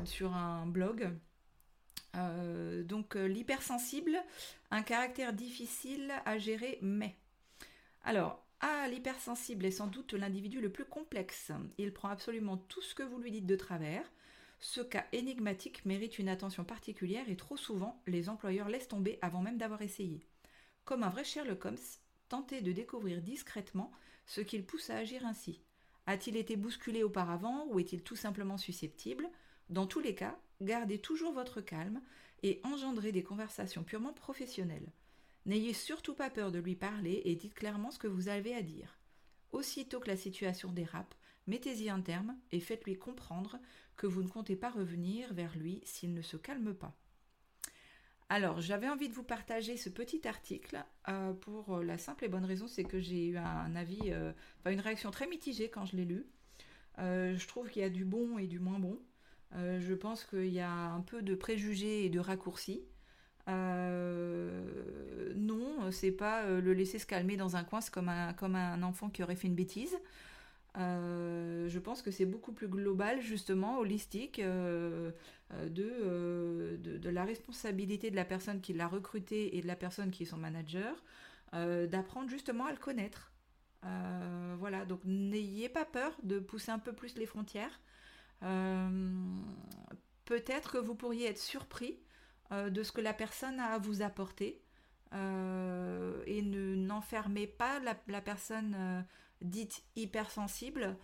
sur 0.05 0.35
un 0.35 0.67
blog. 0.67 1.13
Euh, 2.17 2.83
donc 2.85 3.17
euh, 3.17 3.27
l'hypersensible, 3.27 4.17
un 4.71 4.83
caractère 4.83 5.33
difficile 5.33 6.13
à 6.25 6.39
gérer, 6.39 6.79
mais. 6.83 7.17
Alors, 8.05 8.45
ah, 8.61 8.87
l'hypersensible 8.89 9.65
est 9.65 9.71
sans 9.71 9.87
doute 9.87 10.13
l'individu 10.13 10.61
le 10.61 10.71
plus 10.71 10.85
complexe. 10.85 11.53
Il 11.79 11.93
prend 11.93 12.09
absolument 12.09 12.57
tout 12.57 12.83
ce 12.83 12.95
que 12.95 13.03
vous 13.03 13.19
lui 13.19 13.31
dites 13.31 13.47
de 13.47 13.57
travers. 13.57 14.05
Ce 14.67 14.81
cas 14.81 15.05
énigmatique 15.13 15.85
mérite 15.85 16.19
une 16.19 16.31
attention 16.31 16.65
particulière 16.65 17.29
et 17.29 17.37
trop 17.37 17.59
souvent, 17.59 18.01
les 18.07 18.31
employeurs 18.31 18.71
laissent 18.71 18.89
tomber 18.89 19.19
avant 19.21 19.43
même 19.43 19.59
d'avoir 19.59 19.83
essayé. 19.83 20.27
Comme 20.87 21.03
un 21.03 21.11
vrai 21.11 21.23
Sherlock 21.23 21.67
Holmes, 21.67 21.77
tentez 22.31 22.63
de 22.63 22.73
découvrir 22.73 23.21
discrètement 23.21 23.93
ce 24.25 24.41
qui 24.41 24.57
le 24.57 24.65
pousse 24.65 24.89
à 24.89 24.97
agir 24.97 25.27
ainsi. 25.27 25.61
A-t-il 26.07 26.39
été 26.39 26.57
bousculé 26.57 27.03
auparavant 27.03 27.67
ou 27.67 27.79
est-il 27.79 28.03
tout 28.03 28.17
simplement 28.17 28.57
susceptible? 28.57 29.29
Dans 29.69 29.87
tous 29.87 30.01
les 30.01 30.15
cas, 30.15 30.41
gardez 30.63 30.99
toujours 30.99 31.35
votre 31.35 31.61
calme 31.61 32.01
et 32.43 32.63
engendrez 32.65 33.13
des 33.13 33.23
conversations 33.23 33.85
purement 33.85 34.15
professionnelles. 34.15 34.93
N'ayez 35.45 35.75
surtout 35.75 36.15
pas 36.15 36.31
peur 36.31 36.53
de 36.53 36.59
lui 36.59 36.75
parler 36.75 37.21
et 37.27 37.35
dites 37.35 37.55
clairement 37.55 37.91
ce 37.91 37.99
que 37.99 38.09
vous 38.09 38.29
avez 38.29 38.55
à 38.55 38.63
dire. 38.63 38.99
Aussitôt 39.53 40.01
que 40.01 40.09
la 40.09 40.17
situation 40.17 40.73
dérape, 40.73 41.15
mettez-y 41.47 41.91
un 41.91 42.01
terme 42.01 42.37
et 42.53 42.61
faites-lui 42.61 42.97
comprendre 42.97 43.59
que 43.97 44.07
vous 44.07 44.23
ne 44.23 44.29
comptez 44.29 44.57
pas 44.57 44.71
revenir 44.71 45.33
vers 45.35 45.57
lui 45.57 45.81
s'il 45.85 46.15
ne 46.15 46.23
se 46.23 46.37
calme 46.37 46.75
pas. 46.75 46.95
Alors, 48.29 48.61
j'avais 48.61 48.89
envie 48.89 49.09
de 49.09 49.15
vous 49.15 49.23
partager 49.23 49.77
ce 49.77 49.91
petit 49.91 50.27
article 50.27 50.83
euh, 51.09 51.33
pour 51.35 51.79
la 51.81 51.99
simple 51.99 52.25
et 52.25 52.29
bonne 52.29 52.45
raison, 52.45 52.67
c'est 52.67 52.85
que 52.85 52.99
j'ai 52.99 53.27
eu 53.29 53.37
un 53.37 53.77
avis, 53.77 54.01
euh, 54.07 54.33
une 54.67 54.81
réaction 54.81 55.11
très 55.11 55.27
mitigée 55.27 55.69
quand 55.69 55.85
je 55.85 55.97
l'ai 55.97 56.05
lu. 56.05 56.27
Euh, 56.99 57.37
je 57.37 57.47
trouve 57.47 57.69
qu'il 57.69 57.83
y 57.83 57.85
a 57.85 57.91
du 57.91 58.05
bon 58.05 58.39
et 58.39 58.47
du 58.47 58.59
moins 58.59 58.79
bon. 58.79 58.99
Euh, 59.57 59.81
je 59.81 59.95
pense 59.95 60.25
qu'il 60.25 60.53
y 60.53 60.61
a 60.61 60.71
un 60.71 61.01
peu 61.01 61.23
de 61.23 61.35
préjugés 61.35 62.05
et 62.05 62.11
de 62.11 62.19
raccourcis. 62.19 62.83
Euh, 63.49 65.33
non, 65.37 65.91
c'est 65.93 66.11
pas 66.11 66.45
euh, 66.45 66.61
le 66.61 66.73
laisser 66.73 66.99
se 66.99 67.07
calmer 67.07 67.37
dans 67.37 67.57
un 67.57 67.65
coin, 67.65 67.81
c'est 67.81 67.93
comme 67.93 68.09
un, 68.09 68.33
comme 68.33 68.57
un 68.57 68.83
enfant 68.83 69.11
qui 69.11 69.23
aurait 69.23 69.37
fait 69.37 69.49
une 69.49 69.55
bêtise. 69.55 69.97
Je 70.77 71.79
pense 71.79 72.03
que 72.03 72.11
c'est 72.11 72.27
beaucoup 72.27 72.53
plus 72.53 72.69
global, 72.69 73.21
justement, 73.21 73.79
holistique, 73.79 74.41
de, 74.41 75.15
de, 75.71 77.09
la 77.09 77.25
responsabilité 77.25 78.11
de 78.11 78.17
la 78.17 78.25
personne 78.25 78.61
qui 78.61 78.73
l'a 78.73 78.89
recruté 78.89 79.57
et 79.57 79.63
de 79.63 79.67
la 79.67 79.77
personne 79.77 80.11
qui 80.11 80.25
est 80.25 80.27
son 80.27 80.39
manager, 80.39 81.03
d'apprendre 81.53 82.29
justement 82.29 82.67
à 82.67 82.73
le 82.73 82.79
connaître. 82.79 83.33
voilà, 84.59 84.85
donc 84.85 85.01
n'ayez 85.05 85.69
pas 85.69 85.85
peur 85.85 86.13
de 86.23 86.39
pousser 86.39 86.73
un 86.73 86.79
peu 86.79 86.93
plus 86.93 87.17
les 87.17 87.27
frontières. 87.27 87.81
Euh, 88.45 88.89
peut-être 90.25 90.73
que 90.73 90.79
vous 90.79 90.95
pourriez 90.95 91.29
être 91.29 91.39
surpris 91.39 91.99
euh, 92.53 92.71
de 92.71 92.83
ce 92.83 92.93
que 92.93 93.01
la 93.01 93.15
personne 93.15 93.59
a 93.59 93.73
à 93.73 93.79
vous 93.79 94.03
apporter 94.03 94.63
euh, 95.15 96.23
et 96.27 96.43
ne 96.43 96.75
n'enfermez 96.75 97.47
pas 97.47 97.81
la, 97.81 98.21
personne 98.21 99.05
dite 99.45 99.83
hypersensible 99.97 100.97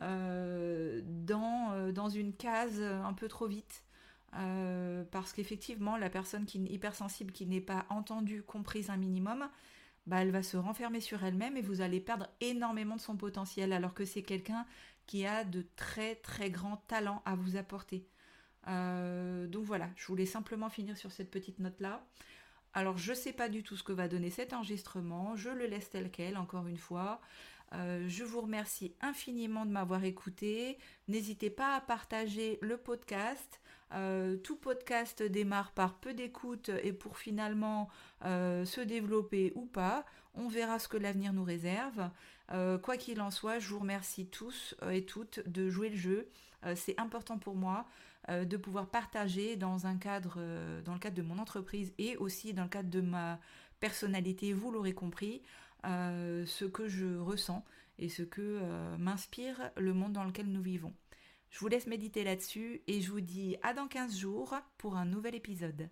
dans, 0.00 1.92
dans 1.92 2.08
une 2.08 2.32
case 2.34 2.82
un 2.82 3.12
peu 3.12 3.28
trop 3.28 3.46
vite. 3.46 3.84
parce 4.32 5.32
qu'effectivement, 5.32 5.96
la 5.96 6.10
personne 6.10 6.44
qui 6.44 6.58
est 6.58 6.72
hypersensible, 6.72 7.32
qui 7.32 7.46
n'est 7.46 7.60
pas 7.60 7.86
entendue, 7.88 8.42
comprise 8.42 8.90
un 8.90 8.96
minimum, 8.96 9.48
bah, 10.06 10.20
elle 10.20 10.32
va 10.32 10.42
se 10.42 10.56
renfermer 10.56 11.00
sur 11.00 11.22
elle-même 11.22 11.56
et 11.56 11.62
vous 11.62 11.80
allez 11.80 12.00
perdre 12.00 12.28
énormément 12.40 12.96
de 12.96 13.00
son 13.00 13.16
potentiel, 13.16 13.72
alors 13.72 13.94
que 13.94 14.04
c'est 14.04 14.22
quelqu'un 14.22 14.66
qui 15.06 15.26
a 15.26 15.44
de 15.44 15.64
très 15.76 16.16
très 16.16 16.50
grands 16.50 16.82
talents 16.88 17.22
à 17.24 17.34
vous 17.36 17.56
apporter. 17.56 18.06
Euh, 18.68 19.46
donc 19.46 19.64
voilà, 19.64 19.90
je 19.96 20.06
voulais 20.06 20.26
simplement 20.26 20.70
finir 20.70 20.96
sur 20.96 21.12
cette 21.12 21.30
petite 21.30 21.58
note-là. 21.58 22.04
Alors 22.74 22.96
je 22.96 23.10
ne 23.10 23.16
sais 23.16 23.32
pas 23.32 23.48
du 23.48 23.62
tout 23.62 23.76
ce 23.76 23.82
que 23.82 23.92
va 23.92 24.08
donner 24.08 24.30
cet 24.30 24.52
enregistrement, 24.52 25.36
je 25.36 25.50
le 25.50 25.66
laisse 25.66 25.90
tel 25.90 26.10
quel, 26.10 26.36
encore 26.36 26.66
une 26.66 26.78
fois. 26.78 27.20
Euh, 27.74 28.04
je 28.08 28.24
vous 28.24 28.40
remercie 28.40 28.94
infiniment 29.00 29.64
de 29.64 29.70
m'avoir 29.70 30.04
écouté. 30.04 30.78
N'hésitez 31.08 31.50
pas 31.50 31.74
à 31.74 31.80
partager 31.80 32.58
le 32.60 32.76
podcast. 32.76 33.60
Euh, 33.94 34.36
tout 34.36 34.56
podcast 34.56 35.22
démarre 35.22 35.72
par 35.72 35.98
peu 35.98 36.14
d'écoute 36.14 36.70
et 36.82 36.92
pour 36.92 37.18
finalement 37.18 37.88
se 38.22 38.80
développer 38.80 39.52
ou 39.54 39.66
pas. 39.66 40.04
On 40.34 40.48
verra 40.48 40.78
ce 40.78 40.88
que 40.88 40.96
l'avenir 40.96 41.32
nous 41.32 41.44
réserve. 41.44 42.10
Euh, 42.52 42.78
quoi 42.78 42.96
qu'il 42.96 43.20
en 43.20 43.30
soit, 43.30 43.58
je 43.58 43.68
vous 43.68 43.78
remercie 43.78 44.26
tous 44.26 44.74
euh, 44.82 44.90
et 44.90 45.04
toutes 45.04 45.46
de 45.48 45.68
jouer 45.68 45.88
le 45.90 45.96
jeu. 45.96 46.28
Euh, 46.64 46.74
c'est 46.76 46.98
important 47.00 47.38
pour 47.38 47.54
moi 47.54 47.86
de 48.28 48.56
pouvoir 48.56 48.86
partager 48.86 49.56
dans 49.56 49.88
un 49.88 49.96
cadre, 49.96 50.38
dans 50.84 50.92
le 50.92 51.00
cadre 51.00 51.16
de 51.16 51.22
mon 51.22 51.40
entreprise 51.40 51.92
et 51.98 52.16
aussi 52.18 52.54
dans 52.54 52.62
le 52.62 52.68
cadre 52.68 52.88
de 52.88 53.00
ma 53.00 53.40
personnalité, 53.80 54.52
vous 54.52 54.70
l'aurez 54.70 54.92
compris, 54.94 55.42
ce 55.84 56.64
que 56.64 56.88
je 56.88 57.18
ressens 57.18 57.64
et 57.98 58.08
ce 58.08 58.22
que 58.22 58.60
m'inspire 58.98 59.70
le 59.76 59.92
monde 59.94 60.12
dans 60.12 60.24
lequel 60.24 60.46
nous 60.46 60.62
vivons. 60.62 60.94
Je 61.50 61.58
vous 61.60 61.68
laisse 61.68 61.86
méditer 61.86 62.24
là-dessus 62.24 62.82
et 62.86 63.00
je 63.00 63.10
vous 63.10 63.20
dis 63.20 63.56
à 63.62 63.74
dans 63.74 63.86
15 63.86 64.16
jours 64.16 64.54
pour 64.78 64.96
un 64.96 65.04
nouvel 65.04 65.34
épisode. 65.34 65.88